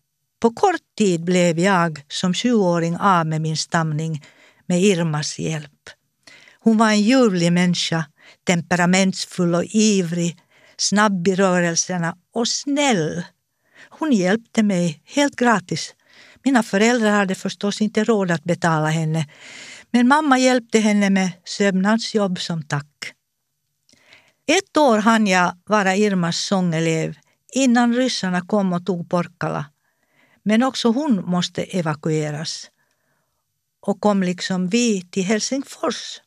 På 0.40 0.50
kort 0.50 0.96
tid 0.98 1.24
blev 1.24 1.58
jag 1.58 2.04
som 2.08 2.34
sjuåring 2.34 2.96
av 2.96 3.26
med 3.26 3.40
min 3.40 3.56
stamning 3.56 4.24
med 4.66 4.82
Irmas 4.82 5.38
hjälp. 5.38 5.90
Hon 6.58 6.76
var 6.76 6.88
en 6.88 7.02
ljuvlig 7.02 7.52
människa, 7.52 8.04
temperamentsfull 8.46 9.54
och 9.54 9.64
ivrig, 9.64 10.36
snabb 10.76 11.28
i 11.28 11.34
rörelserna 11.34 12.16
och 12.34 12.48
snäll. 12.48 13.24
Hon 13.88 14.12
hjälpte 14.12 14.62
mig 14.62 15.02
helt 15.04 15.36
gratis. 15.36 15.94
Mina 16.44 16.62
föräldrar 16.62 17.10
hade 17.10 17.34
förstås 17.34 17.80
inte 17.80 18.04
råd 18.04 18.30
att 18.30 18.44
betala 18.44 18.88
henne 18.88 19.26
men 19.90 20.08
mamma 20.08 20.38
hjälpte 20.38 20.78
henne 20.78 21.10
med 21.10 21.32
sömnadsjobb 21.44 22.40
som 22.40 22.62
tack. 22.62 23.12
Ett 24.46 24.76
år 24.76 24.98
hann 24.98 25.26
jag 25.26 25.56
vara 25.66 25.96
Irmas 25.96 26.38
sångelev 26.38 27.14
innan 27.52 27.94
ryssarna 27.94 28.40
kom 28.40 28.72
och 28.72 28.86
tog 28.86 29.10
Porkala. 29.10 29.66
men 30.42 30.62
också 30.62 30.88
hon 30.88 31.24
måste 31.24 31.62
evakueras 31.62 32.70
och 33.80 34.00
kom 34.00 34.22
liksom 34.22 34.68
vi 34.68 35.02
till 35.10 35.24
Helsingfors. 35.24 36.20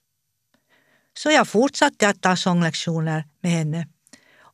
Så 1.17 1.31
jag 1.31 1.47
fortsatte 1.47 2.09
att 2.09 2.21
ta 2.21 2.35
sånglektioner 2.35 3.25
med 3.41 3.51
henne 3.51 3.87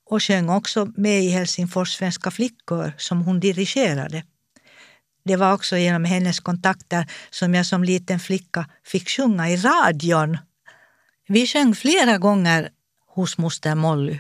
och 0.10 0.24
sjöng 0.24 0.50
också 0.50 0.86
med 0.98 1.24
i 1.24 1.29
Helsingfors 1.29 1.93
svenska 1.93 2.32
flickor 2.32 2.93
som 2.98 3.22
hon 3.22 3.39
dirigerade. 3.39 4.24
Det 5.25 5.35
var 5.35 5.53
också 5.53 5.77
genom 5.77 6.05
hennes 6.05 6.39
kontakter 6.39 7.05
som 7.29 7.53
jag 7.53 7.65
som 7.65 7.83
liten 7.83 8.19
flicka 8.19 8.69
fick 8.83 9.09
sjunga 9.09 9.49
i 9.49 9.57
radion. 9.57 10.37
Vi 11.27 11.47
sjöng 11.47 11.75
flera 11.75 12.17
gånger 12.17 12.69
hos 13.07 13.37
moster 13.37 13.75
Molly. 13.75 14.19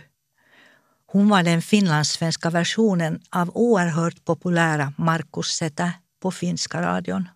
Hon 1.05 1.29
var 1.29 1.43
den 1.43 1.61
finlandssvenska 1.61 2.49
versionen 2.49 3.21
av 3.29 3.51
oerhört 3.53 4.25
populära 4.25 4.93
Markus 4.97 5.47
Sätä 5.47 5.91
på 6.21 6.31
finska 6.31 6.81
radion. 6.81 7.29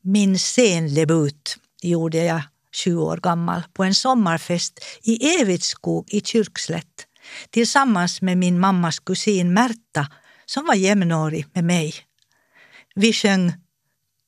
Min 0.00 0.38
scendebut 0.38 1.56
gjorde 1.82 2.24
jag 2.24 2.42
20 2.72 3.02
år 3.02 3.16
gammal 3.16 3.62
på 3.72 3.84
en 3.84 3.94
sommarfest 3.94 4.84
i 5.02 5.40
Evitskog 5.40 6.08
i 6.08 6.20
Kyrkslätt 6.20 7.06
tillsammans 7.50 8.22
med 8.22 8.38
min 8.38 8.60
mammas 8.60 8.98
kusin 8.98 9.52
Märta 9.52 10.06
som 10.46 10.66
var 10.66 10.74
jämnårig 10.74 11.46
med 11.52 11.64
mig. 11.64 12.05
Vi 12.98 13.12
sjöng 13.12 13.52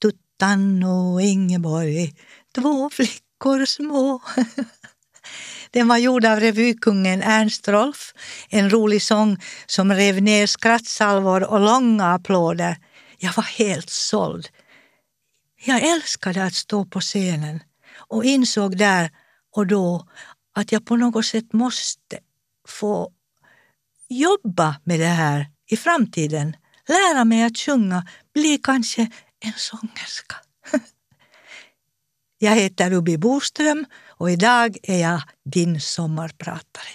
Tuttan 0.02 0.82
och 0.82 1.22
Ingeborg, 1.22 2.14
två 2.54 2.90
flickor 2.90 3.64
små. 3.64 4.22
Den 5.70 5.88
var 5.88 5.96
gjord 5.96 6.25
av 6.25 6.40
revykungen 6.40 7.22
Ernst 7.22 7.68
Rolf, 7.68 8.12
en 8.48 8.70
rolig 8.70 9.02
sång 9.02 9.37
som 9.66 9.92
rev 9.92 10.22
ner 10.22 10.46
skrattsalvor 10.46 11.50
och 11.50 11.60
långa 11.60 12.14
applåder. 12.14 12.76
Jag 13.18 13.32
var 13.37 13.44
helt 13.44 13.90
såld. 13.90 14.48
Jag 15.64 15.82
älskade 15.82 16.44
att 16.44 16.54
stå 16.54 16.84
på 16.84 17.00
scenen 17.00 17.60
och 17.96 18.25
insåg 18.25 18.76
där 18.76 19.10
och 19.56 19.66
då 19.66 20.08
att 20.54 20.72
jag 20.72 20.87
på 20.87 20.96
något 20.96 21.26
sätt 21.26 21.52
måste 21.52 22.18
få 22.68 23.12
jobba 24.08 24.76
med 24.84 25.00
det 25.00 25.06
här 25.06 25.46
i 25.70 25.76
framtiden. 25.76 26.56
Lära 26.88 27.25
mig 27.25 27.42
att 27.42 27.59
sjunga, 27.59 28.07
bli 28.35 28.59
kanske 28.62 29.11
en 29.40 29.52
sångerska. 29.57 30.37
Jag 32.38 32.57
heter 32.57 32.90
Ruby 32.90 33.16
Boström 33.16 33.87
och 34.07 34.30
idag 34.30 34.76
är 34.83 34.99
jag 34.99 35.23
din 35.45 35.80
sommarpratare. 35.80 36.88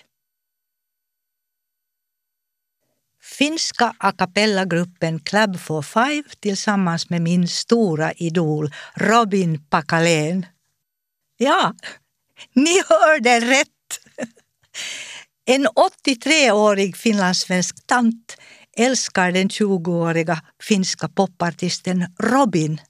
Finska 3.21 3.95
a 3.97 4.12
cappella-gruppen 4.12 5.19
Club 5.19 5.59
for 5.59 5.81
Five 5.81 6.23
tillsammans 6.39 7.09
med 7.09 7.21
min 7.21 7.47
stora 7.47 8.13
idol 8.13 8.73
Robin 8.95 9.65
Pakalén. 9.65 10.45
Ja, 11.38 11.75
ni 12.53 12.81
hörde 12.89 13.39
rätt! 13.39 13.69
En 15.45 15.67
83-årig 15.67 16.97
finlandssvensk 16.97 17.88
tant 17.88 18.38
älskar 18.77 19.31
den 19.31 19.49
20-åriga 19.49 20.41
finska 20.61 21.09
popartisten 21.09 22.05
Robin. 22.19 22.81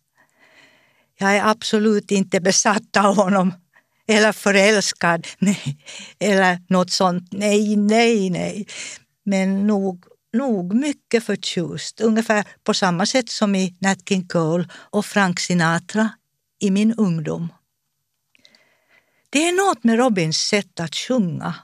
Jag 1.18 1.36
är 1.36 1.50
absolut 1.50 2.12
inte 2.12 2.42
besatt 2.42 2.98
av 2.98 3.16
honom 3.16 3.54
eller 4.08 4.32
förälskad, 4.32 5.28
nej, 5.40 5.78
eller 6.20 6.60
något 6.70 6.92
sånt. 6.92 7.28
Nej, 7.32 7.76
nej, 7.76 8.30
nej. 8.30 8.68
Men 9.26 9.68
nog, 9.68 10.06
nog 10.34 10.74
mycket 10.74 11.24
förtjust. 11.24 12.02
Ungefär 12.02 12.48
på 12.64 12.74
samma 12.74 13.06
sätt 13.06 13.30
som 13.30 13.56
i 13.56 13.78
Nat 13.80 14.10
King 14.10 14.28
Cole 14.28 14.68
och 14.74 15.06
Frank 15.06 15.40
Sinatra 15.40 16.10
i 16.60 16.72
min 16.72 16.94
ungdom. 16.94 17.54
Det 19.30 19.48
är 19.48 19.68
något 19.68 19.84
med 19.84 19.98
Robins 19.98 20.38
sätt 20.38 20.80
att 20.80 20.96
sjunga. 20.96 21.56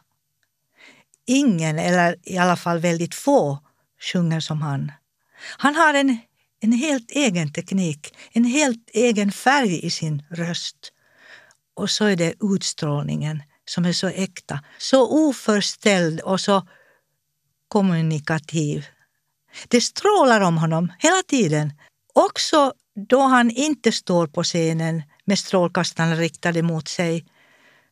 Ingen, 1.25 1.79
eller 1.79 2.15
i 2.23 2.37
alla 2.37 2.55
fall 2.55 2.79
väldigt 2.79 3.15
få, 3.15 3.59
sjunger 3.99 4.39
som 4.39 4.61
han. 4.61 4.91
Han 5.57 5.75
har 5.75 5.93
en, 5.93 6.17
en 6.61 6.71
helt 6.71 7.11
egen 7.11 7.53
teknik, 7.53 8.13
en 8.31 8.43
helt 8.43 8.89
egen 8.93 9.31
färg 9.31 9.85
i 9.85 9.89
sin 9.89 10.23
röst. 10.29 10.93
Och 11.73 11.89
så 11.89 12.05
är 12.05 12.15
det 12.15 12.33
utstrålningen 12.41 13.43
som 13.65 13.85
är 13.85 13.93
så 13.93 14.07
äkta, 14.07 14.59
så 14.77 15.29
oförställd 15.29 16.21
och 16.21 16.39
så 16.39 16.67
kommunikativ. 17.67 18.85
Det 19.67 19.81
strålar 19.81 20.41
om 20.41 20.57
honom 20.57 20.93
hela 20.99 21.23
tiden. 21.27 21.73
Också 22.13 22.73
då 23.09 23.21
han 23.21 23.51
inte 23.51 23.91
står 23.91 24.27
på 24.27 24.43
scenen 24.43 25.03
med 25.25 25.39
strålkastarna 25.39 26.15
riktade 26.15 26.61
mot 26.61 26.87
sig. 26.87 27.25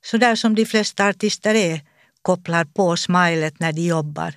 Så 0.02 0.18
där 0.18 0.36
som 0.36 0.56
de 0.56 0.66
flesta 0.66 1.08
artister 1.08 1.56
är, 1.56 1.82
kopplar 2.22 2.66
på 2.66 2.98
smilet 2.98 3.60
när 3.60 3.72
de 3.72 3.82
jobbar. 3.82 4.36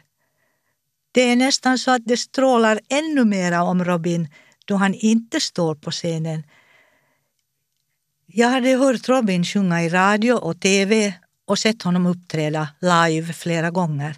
Det 1.13 1.21
är 1.21 1.37
nästan 1.37 1.79
så 1.79 1.91
att 1.91 2.03
det 2.05 2.17
strålar 2.17 2.81
ännu 2.89 3.25
mera 3.25 3.63
om 3.63 3.85
Robin 3.85 4.29
då 4.65 4.77
han 4.77 4.95
inte 4.95 5.41
står 5.41 5.75
på 5.75 5.91
scenen. 5.91 6.43
Jag 8.27 8.49
hade 8.49 8.69
hört 8.69 9.09
Robin 9.09 9.45
sjunga 9.45 9.83
i 9.83 9.89
radio 9.89 10.33
och 10.33 10.61
tv 10.61 11.15
och 11.47 11.59
sett 11.59 11.83
honom 11.83 12.07
uppträda 12.07 12.69
live 12.81 13.33
flera 13.33 13.71
gånger. 13.71 14.17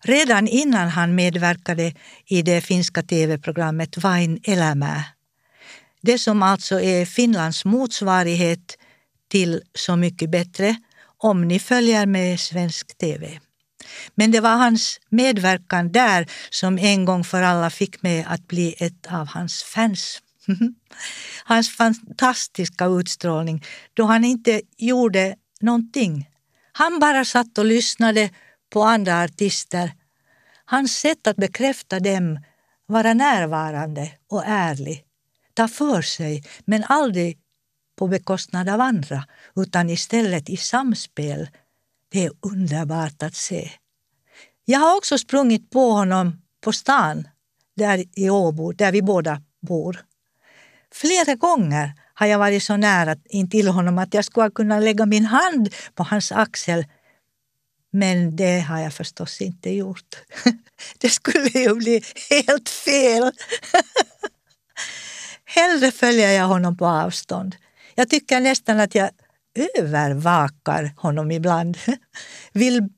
Redan 0.00 0.48
innan 0.48 0.88
han 0.88 1.14
medverkade 1.14 1.94
i 2.26 2.42
det 2.42 2.60
finska 2.60 3.02
tv-programmet 3.02 3.96
Vain 3.96 4.40
elämää. 4.44 5.04
Det 6.02 6.18
som 6.18 6.42
alltså 6.42 6.80
är 6.80 7.06
Finlands 7.06 7.64
motsvarighet 7.64 8.78
till 9.28 9.62
Så 9.74 9.96
mycket 9.96 10.30
bättre 10.30 10.76
om 11.18 11.48
ni 11.48 11.58
följer 11.58 12.06
med 12.06 12.40
svensk 12.40 12.98
tv. 12.98 13.40
Men 14.14 14.30
det 14.30 14.40
var 14.40 14.56
hans 14.56 15.00
medverkan 15.08 15.92
där 15.92 16.26
som 16.50 16.78
en 16.78 17.04
gång 17.04 17.24
för 17.24 17.42
alla 17.42 17.70
fick 17.70 18.02
mig 18.02 18.24
att 18.28 18.48
bli 18.48 18.74
ett 18.78 19.06
av 19.12 19.26
hans 19.26 19.62
fans. 19.62 20.22
Hans 21.44 21.76
fantastiska 21.76 22.86
utstrålning 22.86 23.64
då 23.94 24.04
han 24.04 24.24
inte 24.24 24.62
gjorde 24.76 25.34
någonting. 25.60 26.28
Han 26.72 26.98
bara 26.98 27.24
satt 27.24 27.58
och 27.58 27.64
lyssnade 27.64 28.30
på 28.70 28.82
andra 28.82 29.22
artister. 29.22 29.92
Hans 30.64 30.98
sätt 30.98 31.26
att 31.26 31.36
bekräfta 31.36 32.00
dem, 32.00 32.40
vara 32.86 33.14
närvarande 33.14 34.10
och 34.30 34.42
ärlig, 34.46 35.04
ta 35.54 35.68
för 35.68 36.02
sig 36.02 36.44
men 36.64 36.84
aldrig 36.84 37.38
på 37.98 38.08
bekostnad 38.08 38.68
av 38.68 38.80
andra 38.80 39.24
utan 39.56 39.90
istället 39.90 40.50
i 40.50 40.56
samspel. 40.56 41.48
Det 42.12 42.24
är 42.24 42.32
underbart 42.40 43.22
att 43.22 43.34
se. 43.34 43.70
Jag 44.64 44.78
har 44.78 44.96
också 44.96 45.18
sprungit 45.18 45.70
på 45.70 45.90
honom 45.90 46.42
på 46.60 46.72
stan 46.72 47.28
där 47.76 48.04
i 48.16 48.30
Åbo, 48.30 48.72
där 48.72 48.92
vi 48.92 49.02
båda 49.02 49.42
bor. 49.60 50.04
Flera 50.92 51.34
gånger 51.34 51.92
har 52.14 52.26
jag 52.26 52.38
varit 52.38 52.62
så 52.62 52.76
nära 52.76 53.16
intill 53.24 53.68
honom 53.68 53.98
att 53.98 54.14
jag 54.14 54.24
skulle 54.24 54.50
kunna 54.50 54.80
lägga 54.80 55.06
min 55.06 55.24
hand 55.24 55.74
på 55.94 56.02
hans 56.02 56.32
axel. 56.32 56.84
Men 57.92 58.36
det 58.36 58.60
har 58.60 58.78
jag 58.78 58.94
förstås 58.94 59.40
inte 59.40 59.70
gjort. 59.70 60.16
Det 60.98 61.08
skulle 61.08 61.48
ju 61.48 61.74
bli 61.74 62.02
helt 62.30 62.68
fel. 62.68 63.32
Hellre 65.44 65.90
följer 65.90 66.30
jag 66.30 66.46
honom 66.46 66.76
på 66.76 66.86
avstånd. 66.86 67.56
Jag 67.94 68.10
tycker 68.10 68.40
nästan 68.40 68.80
att 68.80 68.94
jag 68.94 69.10
övervakar 69.78 70.94
honom 70.96 71.30
ibland. 71.30 71.78
Vill 72.52 72.88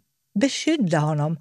beskydda 0.41 0.99
honom. 0.99 1.39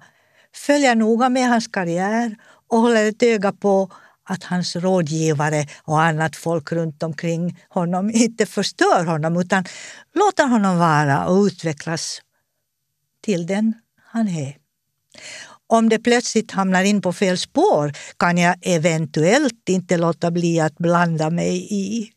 Följer 0.54 0.94
noga 0.94 1.28
med 1.28 1.48
hans 1.48 1.68
karriär 1.68 2.36
och 2.68 2.78
håller 2.78 3.08
ett 3.08 3.22
öga 3.22 3.52
på 3.52 3.90
att 4.28 4.44
hans 4.44 4.76
rådgivare 4.76 5.66
och 5.82 6.02
annat 6.02 6.36
folk 6.36 6.72
runt 6.72 7.02
omkring 7.02 7.58
honom 7.68 8.10
inte 8.14 8.46
förstör 8.46 9.04
honom 9.04 9.36
utan 9.36 9.64
låter 10.14 10.46
honom 10.46 10.78
vara 10.78 11.26
och 11.26 11.42
utvecklas 11.42 12.20
till 13.22 13.46
den 13.46 13.74
han 14.04 14.28
är. 14.28 14.56
Om 15.66 15.88
det 15.88 15.98
plötsligt 15.98 16.50
hamnar 16.50 16.84
in 16.84 17.02
på 17.02 17.12
fel 17.12 17.38
spår 17.38 17.92
kan 18.16 18.38
jag 18.38 18.56
eventuellt 18.62 19.68
inte 19.68 19.96
låta 19.96 20.30
bli 20.30 20.60
att 20.60 20.78
blanda 20.78 21.30
mig 21.30 21.68
i. 21.70 22.10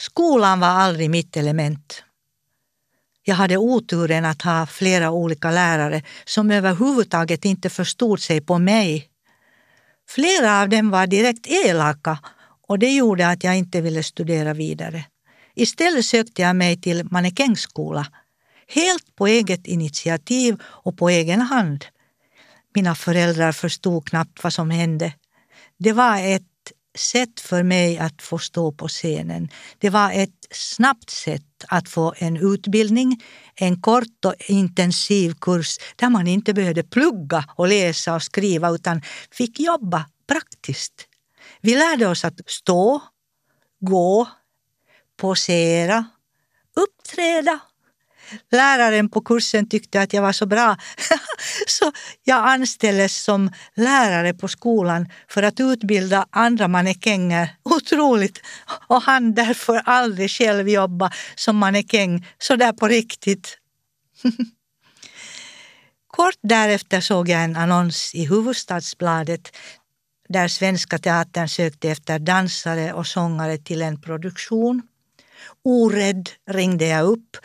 Skolan 0.00 0.60
var 0.60 0.68
aldrig 0.68 1.10
mitt 1.10 1.36
element. 1.36 2.02
Jag 3.22 3.34
hade 3.34 3.56
oturen 3.56 4.24
att 4.24 4.42
ha 4.42 4.66
flera 4.66 5.10
olika 5.10 5.50
lärare 5.50 6.02
som 6.24 6.50
överhuvudtaget 6.50 7.44
inte 7.44 7.70
förstod 7.70 8.20
sig 8.20 8.40
på 8.40 8.58
mig. 8.58 9.08
Flera 10.08 10.60
av 10.60 10.68
dem 10.68 10.90
var 10.90 11.06
direkt 11.06 11.46
elaka 11.46 12.18
och 12.68 12.78
det 12.78 12.90
gjorde 12.90 13.28
att 13.28 13.44
jag 13.44 13.58
inte 13.58 13.80
ville 13.80 14.02
studera 14.02 14.54
vidare. 14.54 15.04
Istället 15.54 16.04
sökte 16.04 16.42
jag 16.42 16.56
mig 16.56 16.80
till 16.80 17.04
mannekängskola, 17.10 18.06
helt 18.68 19.16
på 19.16 19.26
eget 19.26 19.66
initiativ 19.66 20.56
och 20.62 20.98
på 20.98 21.08
egen 21.08 21.40
hand. 21.40 21.84
Mina 22.74 22.94
föräldrar 22.94 23.52
förstod 23.52 24.08
knappt 24.08 24.44
vad 24.44 24.52
som 24.52 24.70
hände. 24.70 25.12
Det 25.78 25.92
var 25.92 26.18
ett 26.18 26.42
sätt 26.98 27.40
för 27.40 27.62
mig 27.62 27.98
att 27.98 28.22
få 28.22 28.38
stå 28.38 28.72
på 28.72 28.88
scenen. 28.88 29.48
Det 29.78 29.90
var 29.90 30.12
ett 30.12 30.46
snabbt 30.50 31.10
sätt 31.10 31.64
att 31.68 31.88
få 31.88 32.14
en 32.18 32.36
utbildning, 32.36 33.22
en 33.54 33.80
kort 33.80 34.24
och 34.24 34.34
intensiv 34.38 35.34
kurs 35.40 35.78
där 35.96 36.10
man 36.10 36.26
inte 36.26 36.54
behövde 36.54 36.82
plugga 36.82 37.44
och 37.56 37.68
läsa 37.68 38.14
och 38.14 38.22
skriva 38.22 38.70
utan 38.70 39.02
fick 39.30 39.60
jobba 39.60 40.04
praktiskt. 40.28 41.06
Vi 41.60 41.74
lärde 41.74 42.06
oss 42.06 42.24
att 42.24 42.40
stå, 42.46 43.02
gå, 43.80 44.28
posera, 45.16 46.04
uppträda, 46.76 47.58
Läraren 48.50 49.08
på 49.08 49.20
kursen 49.20 49.68
tyckte 49.68 50.00
att 50.00 50.12
jag 50.12 50.22
var 50.22 50.32
så 50.32 50.46
bra 50.46 50.76
så 51.66 51.92
jag 52.24 52.48
anställdes 52.48 53.24
som 53.24 53.52
lärare 53.74 54.34
på 54.34 54.48
skolan 54.48 55.08
för 55.28 55.42
att 55.42 55.60
utbilda 55.60 56.26
andra 56.30 56.68
mannekänger. 56.68 57.56
Otroligt! 57.62 58.40
Och 58.88 59.02
han 59.02 59.34
därför 59.34 59.82
aldrig 59.84 60.30
själv 60.30 60.68
jobba 60.68 61.10
som 61.34 61.56
mannekäng 61.56 62.26
så 62.38 62.56
där 62.56 62.72
på 62.72 62.88
riktigt. 62.88 63.58
Kort 66.06 66.38
därefter 66.42 67.00
såg 67.00 67.28
jag 67.28 67.44
en 67.44 67.56
annons 67.56 68.14
i 68.14 68.26
Huvudstadsbladet 68.26 69.56
där 70.28 70.48
Svenska 70.48 70.98
Teatern 70.98 71.48
sökte 71.48 71.90
efter 71.90 72.18
dansare 72.18 72.92
och 72.92 73.06
sångare 73.06 73.58
till 73.58 73.82
en 73.82 74.00
produktion. 74.00 74.82
Orädd 75.64 76.30
ringde 76.50 76.86
jag 76.86 77.04
upp. 77.04 77.36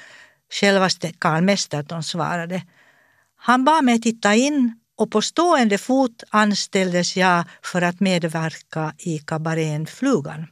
Självaste 0.60 1.12
Carl 1.20 1.44
Mesterton 1.44 2.04
svarade. 2.04 2.64
Han 3.36 3.66
bad 3.66 3.84
mig 3.84 4.02
titta 4.02 4.36
in 4.36 4.80
och 4.98 5.12
på 5.12 5.22
stående 5.22 5.78
fot 5.78 6.24
anställdes 6.30 7.18
jag 7.18 7.46
för 7.62 7.82
att 7.82 8.00
medverka 8.00 8.94
i 8.98 9.20
kabarén 9.20 9.86
Flugan. 9.86 10.48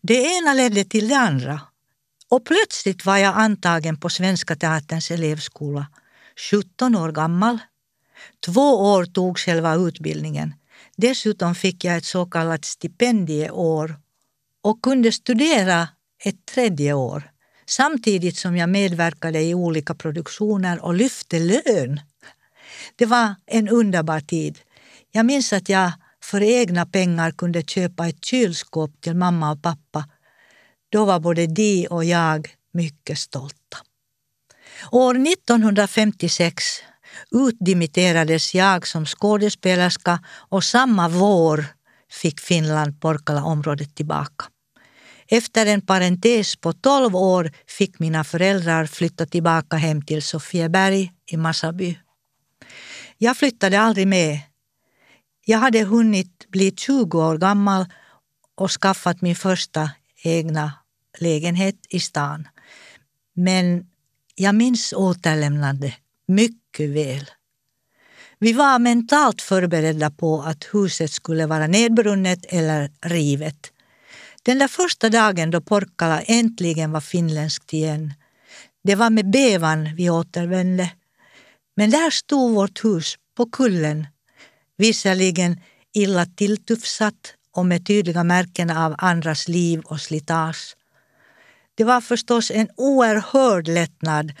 Det 0.00 0.14
ena 0.14 0.54
ledde 0.54 0.84
till 0.84 1.08
det 1.08 1.18
andra 1.18 1.60
och 2.28 2.44
plötsligt 2.44 3.04
var 3.06 3.16
jag 3.16 3.36
antagen 3.36 3.96
på 3.96 4.10
Svenska 4.10 4.56
Teaterns 4.56 5.10
elevskola 5.10 5.86
17 6.50 6.96
år 6.96 7.12
gammal. 7.12 7.58
Två 8.46 8.92
år 8.92 9.04
tog 9.04 9.38
själva 9.38 9.74
utbildningen. 9.74 10.54
Dessutom 10.96 11.54
fick 11.54 11.84
jag 11.84 11.96
ett 11.96 12.04
så 12.04 12.26
kallat 12.26 12.64
stipendieår 12.64 13.96
och 14.62 14.82
kunde 14.82 15.12
studera 15.12 15.88
ett 16.24 16.46
tredje 16.46 16.92
år 16.92 17.33
samtidigt 17.66 18.36
som 18.36 18.56
jag 18.56 18.68
medverkade 18.68 19.42
i 19.42 19.54
olika 19.54 19.94
produktioner 19.94 20.84
och 20.84 20.94
lyfte 20.94 21.38
lön. 21.38 22.00
Det 22.96 23.06
var 23.06 23.34
en 23.46 23.68
underbar 23.68 24.20
tid. 24.20 24.58
Jag 25.10 25.26
minns 25.26 25.52
att 25.52 25.68
jag 25.68 25.92
för 26.22 26.42
egna 26.42 26.86
pengar 26.86 27.30
kunde 27.30 27.62
köpa 27.62 28.08
ett 28.08 28.24
kylskåp 28.24 29.00
till 29.00 29.14
mamma 29.14 29.50
och 29.50 29.62
pappa. 29.62 30.04
Då 30.88 31.04
var 31.04 31.20
både 31.20 31.46
de 31.46 31.86
och 31.86 32.04
jag 32.04 32.48
mycket 32.72 33.18
stolta. 33.18 33.78
År 34.92 35.28
1956 35.28 36.64
utdimitterades 37.30 38.54
jag 38.54 38.86
som 38.86 39.06
skådespelerska 39.06 40.24
och 40.48 40.64
samma 40.64 41.08
vår 41.08 41.66
fick 42.10 42.40
Finland 42.40 43.00
Porkala-området 43.00 43.96
tillbaka. 43.96 44.44
Efter 45.28 45.66
en 45.66 45.80
parentes 45.80 46.56
på 46.56 46.72
12 46.72 47.16
år 47.16 47.52
fick 47.66 47.98
mina 47.98 48.24
föräldrar 48.24 48.86
flytta 48.86 49.26
tillbaka 49.26 49.76
hem 49.76 50.02
till 50.02 50.22
Sofieberg 50.22 51.12
i 51.26 51.36
Massaby. 51.36 51.98
Jag 53.18 53.36
flyttade 53.36 53.80
aldrig 53.80 54.08
med. 54.08 54.40
Jag 55.44 55.58
hade 55.58 55.84
hunnit 55.84 56.46
bli 56.48 56.74
20 56.76 57.22
år 57.22 57.38
gammal 57.38 57.86
och 58.54 58.70
skaffat 58.70 59.20
min 59.20 59.36
första 59.36 59.90
egna 60.22 60.72
lägenhet 61.18 61.76
i 61.88 62.00
stan. 62.00 62.48
Men 63.34 63.86
jag 64.34 64.54
minns 64.54 64.92
återlämnandet 64.92 65.94
mycket 66.26 66.90
väl. 66.90 67.30
Vi 68.38 68.52
var 68.52 68.78
mentalt 68.78 69.42
förberedda 69.42 70.10
på 70.10 70.42
att 70.42 70.64
huset 70.72 71.10
skulle 71.10 71.46
vara 71.46 71.66
nedbrunnet 71.66 72.44
eller 72.48 72.90
rivet. 73.02 73.73
Den 74.46 74.58
där 74.58 74.68
första 74.68 75.10
dagen 75.10 75.50
då 75.50 75.60
Porkkala 75.60 76.22
äntligen 76.22 76.92
var 76.92 77.00
finländskt 77.00 77.72
igen, 77.72 78.14
det 78.84 78.94
var 78.94 79.10
med 79.10 79.30
bävan 79.30 79.96
vi 79.96 80.10
återvände. 80.10 80.90
Men 81.76 81.90
där 81.90 82.10
stod 82.10 82.54
vårt 82.54 82.84
hus 82.84 83.14
på 83.36 83.46
kullen, 83.46 84.06
visserligen 84.76 85.60
illa 85.92 86.26
tilltufsat 86.26 87.34
och 87.52 87.66
med 87.66 87.86
tydliga 87.86 88.24
märken 88.24 88.70
av 88.70 88.94
andras 88.98 89.48
liv 89.48 89.80
och 89.80 90.00
slitage. 90.00 90.76
Det 91.74 91.84
var 91.84 92.00
förstås 92.00 92.50
en 92.50 92.68
oerhörd 92.76 93.68
lättnad 93.68 94.32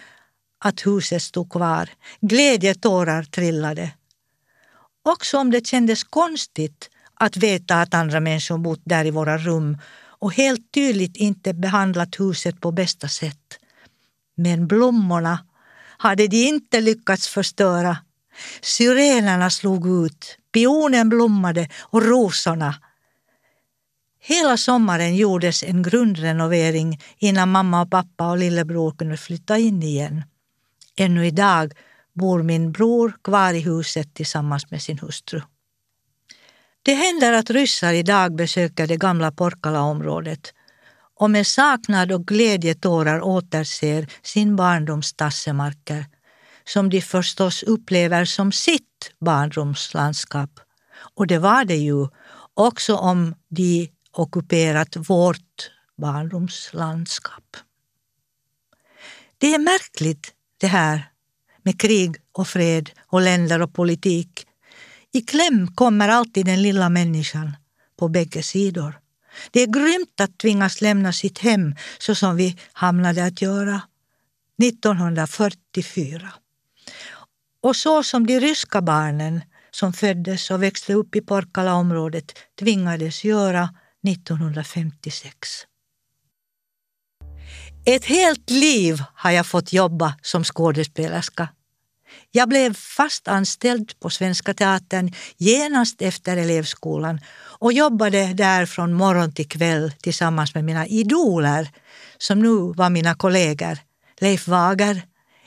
att 0.64 0.86
huset 0.86 1.22
stod 1.22 1.52
kvar. 1.52 1.90
Glädjetårar 2.20 3.22
trillade. 3.22 3.90
Också 5.02 5.38
om 5.38 5.50
det 5.50 5.66
kändes 5.66 6.04
konstigt 6.04 6.90
att 7.24 7.36
veta 7.36 7.80
att 7.80 7.94
andra 7.94 8.20
människor 8.20 8.58
bott 8.58 8.82
där 8.84 9.04
i 9.04 9.10
våra 9.10 9.38
rum 9.38 9.78
och 10.24 10.32
helt 10.32 10.72
tydligt 10.72 11.16
inte 11.16 11.54
behandlat 11.54 12.20
huset 12.20 12.60
på 12.60 12.72
bästa 12.72 13.08
sätt. 13.08 13.58
Men 14.36 14.66
blommorna 14.66 15.38
hade 15.98 16.26
de 16.26 16.48
inte 16.48 16.80
lyckats 16.80 17.28
förstöra. 17.28 17.96
Syrenerna 18.62 19.50
slog 19.50 20.06
ut, 20.06 20.38
pionen 20.52 21.08
blommade 21.08 21.68
och 21.80 22.02
rosorna. 22.02 22.74
Hela 24.20 24.56
sommaren 24.56 25.16
gjordes 25.16 25.62
en 25.62 25.82
grundrenovering 25.82 27.00
innan 27.18 27.50
mamma 27.50 27.82
och 27.82 27.90
pappa 27.90 28.30
och 28.30 28.38
lillebror 28.38 28.92
kunde 28.92 29.16
flytta 29.16 29.58
in 29.58 29.82
igen. 29.82 30.22
Ännu 30.96 31.26
idag 31.26 31.72
bor 32.12 32.42
min 32.42 32.72
bror 32.72 33.16
kvar 33.24 33.54
i 33.54 33.60
huset 33.60 34.14
tillsammans 34.14 34.70
med 34.70 34.82
sin 34.82 34.98
hustru. 34.98 35.40
Det 36.84 36.94
händer 36.94 37.32
att 37.32 37.50
ryssar 37.50 37.92
idag 37.92 38.36
besöker 38.36 38.86
det 38.86 38.96
gamla 38.96 39.32
Porkala-området 39.32 40.54
och 41.14 41.30
med 41.30 41.46
saknad 41.46 42.12
och 42.12 42.26
glädjetårar 42.26 43.20
återser 43.20 44.06
sin 44.22 44.56
barndoms 44.56 45.12
tassemarker 45.12 46.06
som 46.64 46.90
de 46.90 47.00
förstås 47.00 47.62
upplever 47.62 48.24
som 48.24 48.52
sitt 48.52 49.12
barndomslandskap. 49.20 50.50
Och 51.14 51.26
det 51.26 51.38
var 51.38 51.64
det 51.64 51.76
ju, 51.76 52.08
också 52.54 52.96
om 52.96 53.34
de 53.48 53.90
ockuperat 54.12 54.96
vårt 54.96 55.70
barndomslandskap. 55.96 57.56
Det 59.38 59.54
är 59.54 59.58
märkligt 59.58 60.32
det 60.60 60.66
här 60.66 61.10
med 61.62 61.80
krig 61.80 62.16
och 62.32 62.48
fred 62.48 62.90
och 63.06 63.20
länder 63.20 63.62
och 63.62 63.74
politik. 63.74 64.46
I 65.14 65.20
kläm 65.20 65.74
kommer 65.74 66.08
alltid 66.08 66.46
den 66.46 66.62
lilla 66.62 66.88
människan 66.88 67.56
på 67.96 68.08
bägge 68.08 68.42
sidor. 68.42 69.00
Det 69.50 69.60
är 69.60 69.66
grymt 69.66 70.20
att 70.20 70.38
tvingas 70.38 70.80
lämna 70.80 71.12
sitt 71.12 71.38
hem 71.38 71.74
så 71.98 72.14
som 72.14 72.36
vi 72.36 72.58
hamnade 72.72 73.24
att 73.24 73.42
göra 73.42 73.82
1944. 74.62 76.32
Och 77.62 77.76
så 77.76 78.02
som 78.02 78.26
de 78.26 78.40
ryska 78.40 78.82
barnen 78.82 79.40
som 79.70 79.92
föddes 79.92 80.50
och 80.50 80.62
växte 80.62 80.94
upp 80.94 81.16
i 81.16 81.20
Porkala-området 81.20 82.32
tvingades 82.58 83.24
göra 83.24 83.74
1956. 84.08 85.36
Ett 87.86 88.04
helt 88.04 88.50
liv 88.50 89.02
har 89.14 89.30
jag 89.30 89.46
fått 89.46 89.72
jobba 89.72 90.14
som 90.22 90.44
skådespelerska. 90.44 91.48
Jag 92.30 92.48
blev 92.48 92.74
fast 92.74 93.28
anställd 93.28 94.00
på 94.00 94.10
Svenska 94.10 94.54
Teatern 94.54 95.12
genast 95.36 96.02
efter 96.02 96.36
elevskolan 96.36 97.20
och 97.58 97.72
jobbade 97.72 98.34
där 98.34 98.66
från 98.66 98.92
morgon 98.92 99.32
till 99.32 99.48
kväll 99.48 99.92
tillsammans 100.02 100.54
med 100.54 100.64
mina 100.64 100.86
idoler 100.86 101.70
som 102.18 102.38
nu 102.38 102.72
var 102.76 102.90
mina 102.90 103.14
kollegor. 103.14 103.78
Leif 104.20 104.48
Wager, 104.48 105.02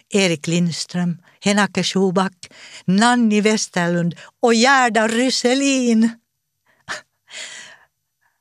Erik 0.10 0.48
Lindström, 0.48 1.18
Henake 1.42 1.84
Schuback, 1.84 2.52
Nanni 2.86 3.42
Westerlund 3.42 4.16
och 4.42 4.54
Gerda 4.54 5.08
Rysselin! 5.08 6.10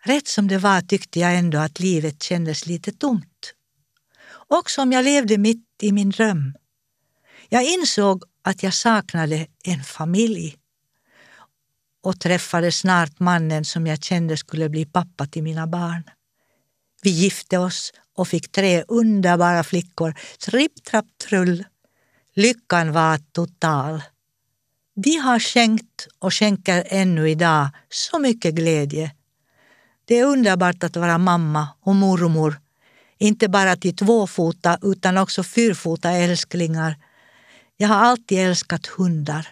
Rätt 0.05 0.29
som 0.29 0.49
det 0.49 0.59
var 0.59 0.81
tyckte 0.81 1.21
jag 1.21 1.37
ändå 1.37 1.59
att 1.59 1.81
livet 1.81 2.23
kändes 2.23 2.67
lite 2.67 2.93
tomt. 2.93 3.53
Också 4.49 4.83
om 4.83 4.93
jag 4.93 5.05
levde 5.05 5.39
mitt 5.39 5.67
i 5.83 5.93
min 5.93 6.11
dröm. 6.11 6.55
Jag 7.49 7.65
insåg 7.65 8.23
att 8.43 8.63
jag 8.63 8.75
saknade 8.75 9.47
en 9.65 9.85
familj 9.85 10.57
och 12.03 12.21
träffade 12.21 12.73
snart 12.73 13.21
mannen 13.21 13.65
som 13.65 13.87
jag 13.87 14.03
kände 14.03 14.37
skulle 14.37 14.69
bli 14.69 14.87
pappa 14.87 15.27
till 15.27 15.43
mina 15.43 15.67
barn. 15.67 16.03
Vi 17.03 17.11
gifte 17.11 17.59
oss 17.59 17.93
och 18.17 18.29
fick 18.29 18.53
tre 18.53 18.85
underbara 18.89 19.65
flickor. 19.65 20.15
Tripp, 20.39 20.85
trapp, 20.85 21.07
trull. 21.29 21.65
Lyckan 22.35 22.93
var 22.93 23.19
total. 23.33 24.03
De 24.95 25.17
har 25.17 25.39
skänkt 25.39 26.09
och 26.19 26.35
skänker 26.35 26.85
ännu 26.87 27.31
idag 27.31 27.69
så 27.91 28.19
mycket 28.19 28.55
glädje. 28.55 29.11
Det 30.05 30.19
är 30.19 30.25
underbart 30.25 30.85
att 30.85 30.97
vara 30.97 31.19
mamma 31.19 31.69
och 31.81 31.95
mormor 31.95 32.57
inte 33.19 33.49
bara 33.49 33.77
till 33.77 33.97
tvåfota 33.97 34.79
utan 34.83 35.19
också 35.19 35.43
fyrfota 35.43 36.11
älsklingar. 36.11 36.97
Jag 37.77 37.89
har 37.89 37.97
alltid 37.97 38.39
älskat 38.39 38.87
hundar 38.87 39.49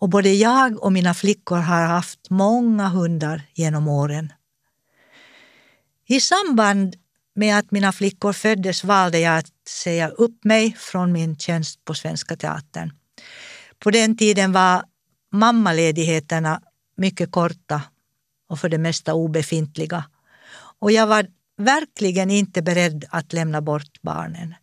och 0.00 0.08
både 0.08 0.32
jag 0.32 0.82
och 0.82 0.92
mina 0.92 1.14
flickor 1.14 1.56
har 1.56 1.82
haft 1.82 2.30
många 2.30 2.88
hundar 2.88 3.42
genom 3.54 3.88
åren. 3.88 4.32
I 6.06 6.20
samband 6.20 6.96
med 7.34 7.58
att 7.58 7.70
mina 7.70 7.92
flickor 7.92 8.32
föddes 8.32 8.84
valde 8.84 9.18
jag 9.18 9.38
att 9.38 9.68
säga 9.68 10.08
upp 10.08 10.44
mig 10.44 10.76
från 10.78 11.12
min 11.12 11.36
tjänst 11.36 11.84
på 11.84 11.94
Svenska 11.94 12.36
Teatern. 12.36 12.92
På 13.78 13.90
den 13.90 14.16
tiden 14.16 14.52
var 14.52 14.84
mammaledigheterna 15.32 16.62
mycket 16.96 17.30
korta 17.30 17.82
och 18.48 18.60
för 18.60 18.68
det 18.68 18.78
mesta 18.78 19.14
obefintliga. 19.14 20.04
Och 20.80 20.92
jag 20.92 21.06
var 21.06 21.26
verkligen 21.56 22.30
inte 22.30 22.62
beredd 22.62 23.04
att 23.10 23.32
lämna 23.32 23.60
bort 23.60 24.02
barnen. 24.02 24.54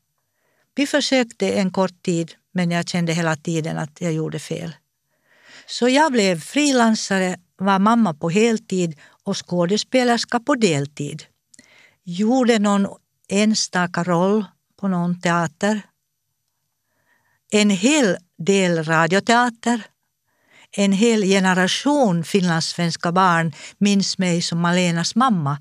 Vi 0.76 0.88
försökte 0.88 1.52
en 1.52 1.72
kort 1.72 2.04
tid 2.04 2.32
men 2.56 2.72
jag 2.72 2.88
kände 2.88 3.14
hela 3.14 3.36
tiden 3.36 3.78
att 3.78 4.02
jag 4.02 4.14
gjorde 4.14 4.40
fel. 4.40 4.76
Så 5.66 5.90
jag 5.90 6.12
blev 6.12 6.40
frilansare, 6.40 7.38
var 7.58 7.80
mamma 7.80 8.14
på 8.14 8.30
heltid 8.30 9.00
och 9.24 9.38
skådespelerska 9.38 10.40
på 10.40 10.56
deltid. 10.56 11.24
Gjorde 12.04 12.60
någon 12.60 12.88
enstaka 13.30 14.04
roll 14.04 14.46
på 14.80 14.88
någon 14.88 15.22
teater. 15.22 15.82
En 17.52 17.70
hel 17.70 18.18
del 18.38 18.84
radioteater. 18.84 19.82
En 20.78 20.92
hel 20.92 21.24
generation 21.24 22.24
finlandssvenska 22.24 23.12
barn 23.12 23.54
minns 23.78 24.18
mig 24.18 24.42
som 24.42 24.60
Malenas 24.60 25.16
mamma 25.16 25.58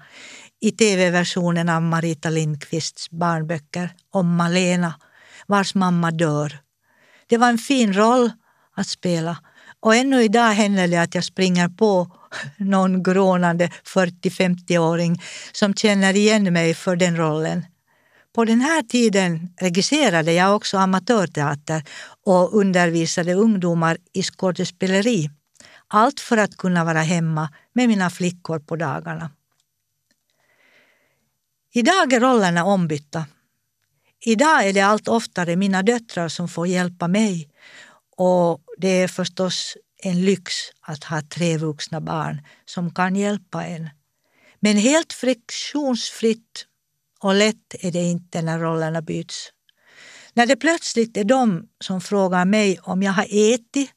i 0.61 0.71
tv-versionen 0.71 1.69
av 1.69 1.83
Marita 1.83 2.31
Lindqvists 2.31 3.11
barnböcker 3.11 3.95
om 4.11 4.37
Malena 4.37 4.95
vars 5.47 5.75
mamma 5.75 6.11
dör. 6.11 6.64
Det 7.35 7.39
var 7.39 7.49
en 7.49 7.59
fin 7.59 7.93
roll 7.93 8.31
att 8.77 8.89
spela 8.89 9.37
och 9.81 9.95
ännu 9.95 10.23
idag 10.23 10.51
händer 10.51 10.89
det 10.89 10.97
att 10.97 11.15
jag 11.15 11.25
springer 11.25 11.69
på 11.69 12.17
någon 12.57 13.03
grånande 13.03 13.71
40-50-åring 13.85 15.23
som 15.53 15.75
känner 15.75 16.17
igen 16.17 16.53
mig 16.53 16.75
för 16.75 16.97
den 16.97 17.17
rollen. 17.17 17.67
På 18.35 18.45
den 18.45 18.61
här 18.61 18.83
tiden 18.83 19.49
regisserade 19.61 20.33
jag 20.33 20.57
också 20.57 20.79
amatörteater 20.79 21.83
och 22.25 22.59
undervisade 22.59 23.35
ungdomar 23.35 23.97
i 24.13 24.23
skådespeleri. 24.23 25.31
Allt 25.89 26.21
för 26.21 26.37
att 26.37 26.57
kunna 26.57 26.85
vara 26.85 27.03
hemma 27.03 27.49
med 27.73 27.89
mina 27.89 28.11
flickor 28.11 28.59
på 28.59 28.77
dagarna. 28.77 29.31
Idag 31.73 32.13
är 32.13 32.21
rollerna 32.21 32.65
ombytta. 32.65 33.25
Idag 34.27 34.69
är 34.69 34.73
det 34.73 34.81
allt 34.81 35.09
oftare 35.09 35.57
mina 35.57 35.83
döttrar 35.83 36.29
som 36.29 36.49
får 36.49 36.67
hjälpa 36.67 37.09
mig 37.09 37.49
och 38.17 38.61
det 38.79 38.89
är 38.89 39.09
förstås 39.09 39.77
en 40.03 40.25
lyx 40.25 40.55
att 40.81 41.05
ha 41.05 41.23
tre 41.23 41.59
vuxna 41.59 42.01
barn 42.01 42.43
som 42.65 42.95
kan 42.95 43.17
hjälpa 43.17 43.65
en. 43.65 43.91
Men 44.61 44.77
helt 44.77 45.13
friktionsfritt 45.13 46.67
och 47.21 47.35
lätt 47.35 47.75
är 47.81 47.93
det 47.93 48.03
inte 48.03 48.43
när 48.43 48.59
rollerna 48.59 49.03
byts. 49.03 49.51
När 50.33 50.47
det 50.47 50.57
plötsligt 50.57 51.17
är 51.17 51.25
de 51.25 51.69
som 51.81 52.01
frågar 52.01 52.45
mig 52.45 52.79
om 52.83 53.03
jag 53.03 53.13
har 53.13 53.27
ätit, 53.31 53.91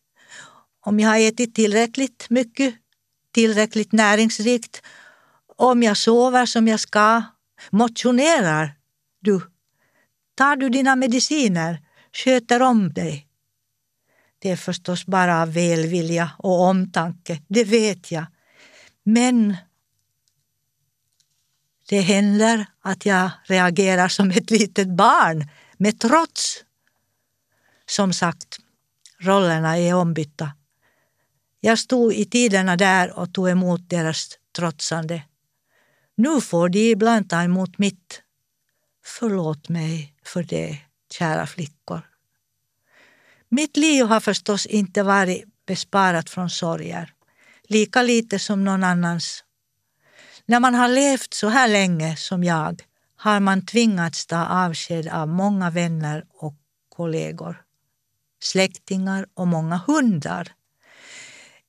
om 0.86 1.00
jag 1.00 1.10
har 1.10 1.18
ätit 1.18 1.56
tillräckligt 1.56 2.26
mycket, 2.30 2.76
tillräckligt 3.34 3.92
näringsrikt, 3.92 4.82
om 5.58 5.84
jag 5.84 5.98
sover 5.98 6.46
som 6.46 6.68
jag 6.68 6.80
ska, 6.80 7.24
motionerar 7.72 8.76
du, 9.22 9.42
tar 10.38 10.56
du 10.56 10.70
dina 10.70 10.96
mediciner, 10.96 11.82
sköter 12.14 12.62
om 12.62 12.94
dig. 12.94 13.28
Det 14.40 14.52
är 14.52 14.56
förstås 14.56 15.06
bara 15.06 15.42
av 15.42 15.54
välvilja 15.54 16.32
och 16.38 16.62
omtanke, 16.62 17.42
det 17.48 17.64
vet 17.64 18.12
jag. 18.12 18.26
Men 19.04 19.58
det 21.90 22.02
händer 22.02 22.66
att 22.82 23.06
jag 23.06 23.30
reagerar 23.44 24.08
som 24.08 24.32
ett 24.32 24.52
litet 24.52 24.88
barn 24.88 25.50
med 25.78 26.00
trots. 26.00 26.64
Som 27.86 28.14
sagt, 28.14 28.58
rollerna 29.20 29.78
är 29.78 29.94
ombytta. 29.94 30.52
Jag 31.60 31.80
stod 31.80 32.14
i 32.14 32.26
tiderna 32.26 32.76
där 32.76 33.20
och 33.20 33.34
tog 33.34 33.50
emot 33.50 33.90
deras 33.90 34.30
trotsande. 34.56 35.24
Nu 36.16 36.42
får 36.42 36.70
de 36.70 36.92
ibland 36.92 37.30
ta 37.30 37.44
emot 37.44 37.78
mitt. 37.78 38.22
Förlåt 39.08 39.70
mig 39.70 40.14
för 40.24 40.44
det, 40.44 40.78
kära 41.12 41.48
flickor. 41.48 42.02
Mitt 43.50 43.78
liv 43.78 44.06
har 44.06 44.20
förstås 44.20 44.66
inte 44.66 45.04
varit 45.04 45.46
besparat 45.66 46.30
från 46.30 46.50
sorger, 46.50 47.14
lika 47.64 48.02
lite 48.02 48.40
som 48.40 48.64
någon 48.64 48.84
annans. 48.84 49.44
När 50.46 50.60
man 50.60 50.76
har 50.76 50.88
levt 50.88 51.34
så 51.34 51.50
här 51.50 51.68
länge 51.68 52.16
som 52.16 52.44
jag 52.44 52.82
har 53.16 53.40
man 53.40 53.66
tvingats 53.66 54.26
ta 54.26 54.46
avsked 54.46 55.08
av 55.08 55.28
många 55.28 55.70
vänner 55.70 56.26
och 56.34 56.56
kollegor, 56.90 57.62
släktingar 58.44 59.26
och 59.34 59.48
många 59.48 59.78
hundar. 59.78 60.54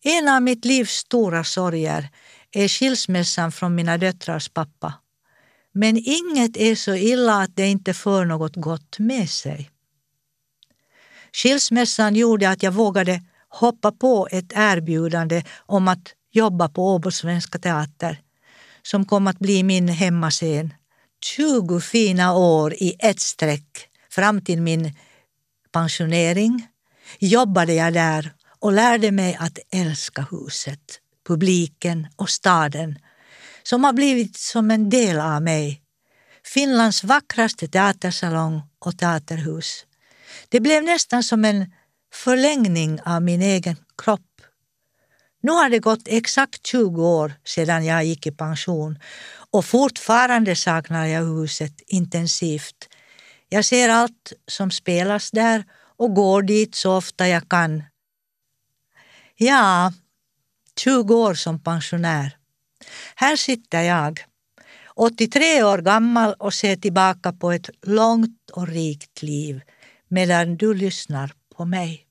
En 0.04 0.28
av 0.28 0.42
mitt 0.42 0.64
livs 0.64 0.90
stora 0.90 1.44
sorger 1.44 2.08
är 2.50 2.68
skilsmässan 2.68 3.52
från 3.52 3.74
mina 3.74 3.98
döttrars 3.98 4.48
pappa. 4.48 4.94
Men 5.78 5.96
inget 5.96 6.56
är 6.56 6.74
så 6.74 6.94
illa 6.94 7.42
att 7.42 7.56
det 7.56 7.66
inte 7.66 7.94
för 7.94 8.24
något 8.24 8.56
gott 8.56 8.98
med 8.98 9.30
sig. 9.30 9.70
Skilsmässan 11.32 12.14
gjorde 12.14 12.50
att 12.50 12.62
jag 12.62 12.72
vågade 12.72 13.22
hoppa 13.48 13.92
på 13.92 14.28
ett 14.30 14.52
erbjudande 14.54 15.42
om 15.66 15.88
att 15.88 16.14
jobba 16.32 16.68
på 16.68 16.94
Åbo 16.94 17.10
Svenska 17.10 17.58
Teater 17.58 18.20
som 18.82 19.04
kom 19.04 19.26
att 19.26 19.38
bli 19.38 19.62
min 19.62 19.88
hemmascen. 19.88 20.74
20 21.24 21.80
fina 21.80 22.34
år 22.34 22.74
i 22.74 22.96
ett 22.98 23.20
streck 23.20 23.88
fram 24.10 24.44
till 24.44 24.62
min 24.62 24.94
pensionering 25.72 26.66
jobbade 27.18 27.74
jag 27.74 27.92
där 27.92 28.32
och 28.58 28.72
lärde 28.72 29.10
mig 29.10 29.36
att 29.40 29.58
älska 29.72 30.26
huset, 30.30 31.00
publiken 31.28 32.06
och 32.16 32.30
staden 32.30 32.98
som 33.68 33.84
har 33.84 33.92
blivit 33.92 34.36
som 34.36 34.70
en 34.70 34.90
del 34.90 35.20
av 35.20 35.42
mig. 35.42 35.82
Finlands 36.44 37.04
vackraste 37.04 37.68
teatersalong 37.68 38.62
och 38.78 38.98
teaterhus. 38.98 39.86
Det 40.48 40.60
blev 40.60 40.84
nästan 40.84 41.22
som 41.22 41.44
en 41.44 41.72
förlängning 42.14 43.00
av 43.04 43.22
min 43.22 43.42
egen 43.42 43.76
kropp. 44.02 44.40
Nu 45.42 45.52
har 45.52 45.70
det 45.70 45.78
gått 45.78 46.02
exakt 46.06 46.66
20 46.66 47.06
år 47.06 47.32
sedan 47.44 47.84
jag 47.84 48.04
gick 48.04 48.26
i 48.26 48.30
pension 48.30 48.98
och 49.50 49.64
fortfarande 49.64 50.56
saknar 50.56 51.06
jag 51.06 51.24
huset 51.24 51.74
intensivt. 51.86 52.88
Jag 53.48 53.64
ser 53.64 53.88
allt 53.88 54.32
som 54.46 54.70
spelas 54.70 55.30
där 55.30 55.64
och 55.96 56.14
går 56.14 56.42
dit 56.42 56.74
så 56.74 56.96
ofta 56.96 57.28
jag 57.28 57.48
kan. 57.48 57.82
Ja, 59.36 59.92
20 60.80 61.14
år 61.14 61.34
som 61.34 61.62
pensionär. 61.62 62.37
Här 63.14 63.36
sitter 63.36 63.82
jag, 63.82 64.20
83 64.94 65.62
år 65.62 65.78
gammal 65.78 66.34
och 66.38 66.54
ser 66.54 66.76
tillbaka 66.76 67.32
på 67.32 67.52
ett 67.52 67.70
långt 67.82 68.50
och 68.52 68.68
rikt 68.68 69.22
liv 69.22 69.60
medan 70.08 70.56
du 70.56 70.74
lyssnar 70.74 71.32
på 71.56 71.64
mig. 71.64 72.04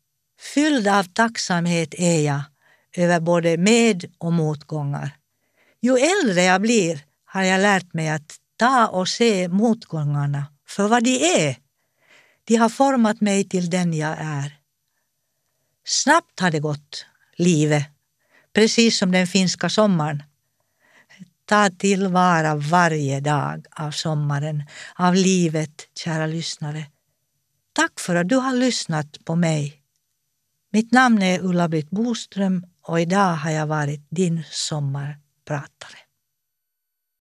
Fylld 0.54 0.88
av 0.88 1.04
tacksamhet 1.04 1.94
är 1.98 2.20
jag 2.26 2.42
över 2.98 3.20
både 3.20 3.58
med 3.58 4.06
och 4.18 4.34
motgångar. 4.34 5.12
Ju 5.82 5.98
äldre 5.98 6.44
jag 6.44 6.62
blir 6.62 7.04
har 7.26 7.44
jag 7.44 7.62
lärt 7.62 7.94
mig 7.94 8.10
att 8.10 8.36
ta 8.58 8.88
och 8.88 9.08
se 9.08 9.48
motgångarna 9.48 10.46
för 10.68 10.88
vad 10.88 11.04
de 11.04 11.46
är. 11.48 11.58
De 12.44 12.56
har 12.56 12.70
format 12.70 13.22
mig 13.22 13.50
till 13.50 13.70
den 13.70 13.94
jag 13.94 14.16
är. 14.20 14.58
Snabbt 15.86 16.40
har 16.40 16.52
det 16.52 16.60
gått, 16.60 17.06
livet, 17.36 17.86
precis 18.54 18.98
som 18.98 19.12
den 19.12 19.28
finska 19.28 19.70
sommaren. 19.70 20.24
Ta 21.50 21.70
tillvara 21.70 22.56
varje 22.56 23.20
dag 23.20 23.66
av 23.72 23.92
sommaren, 23.92 24.64
av 24.96 25.16
livet, 25.16 25.88
kära 25.96 26.26
lyssnare. 26.26 26.86
Tack 27.74 28.00
för 28.00 28.16
att 28.16 28.30
du 28.30 28.36
har 28.36 28.54
lyssnat 28.54 29.18
på 29.26 29.36
mig. 29.36 29.82
Mitt 30.72 30.92
namn 30.92 31.22
är 31.22 31.40
Ulla-Britt 31.40 31.90
Boström 31.90 32.66
och 32.82 33.02
idag 33.02 33.34
har 33.34 33.52
jag 33.52 33.68
varit 33.68 34.08
din 34.10 34.44
sommarpratare. 34.52 36.07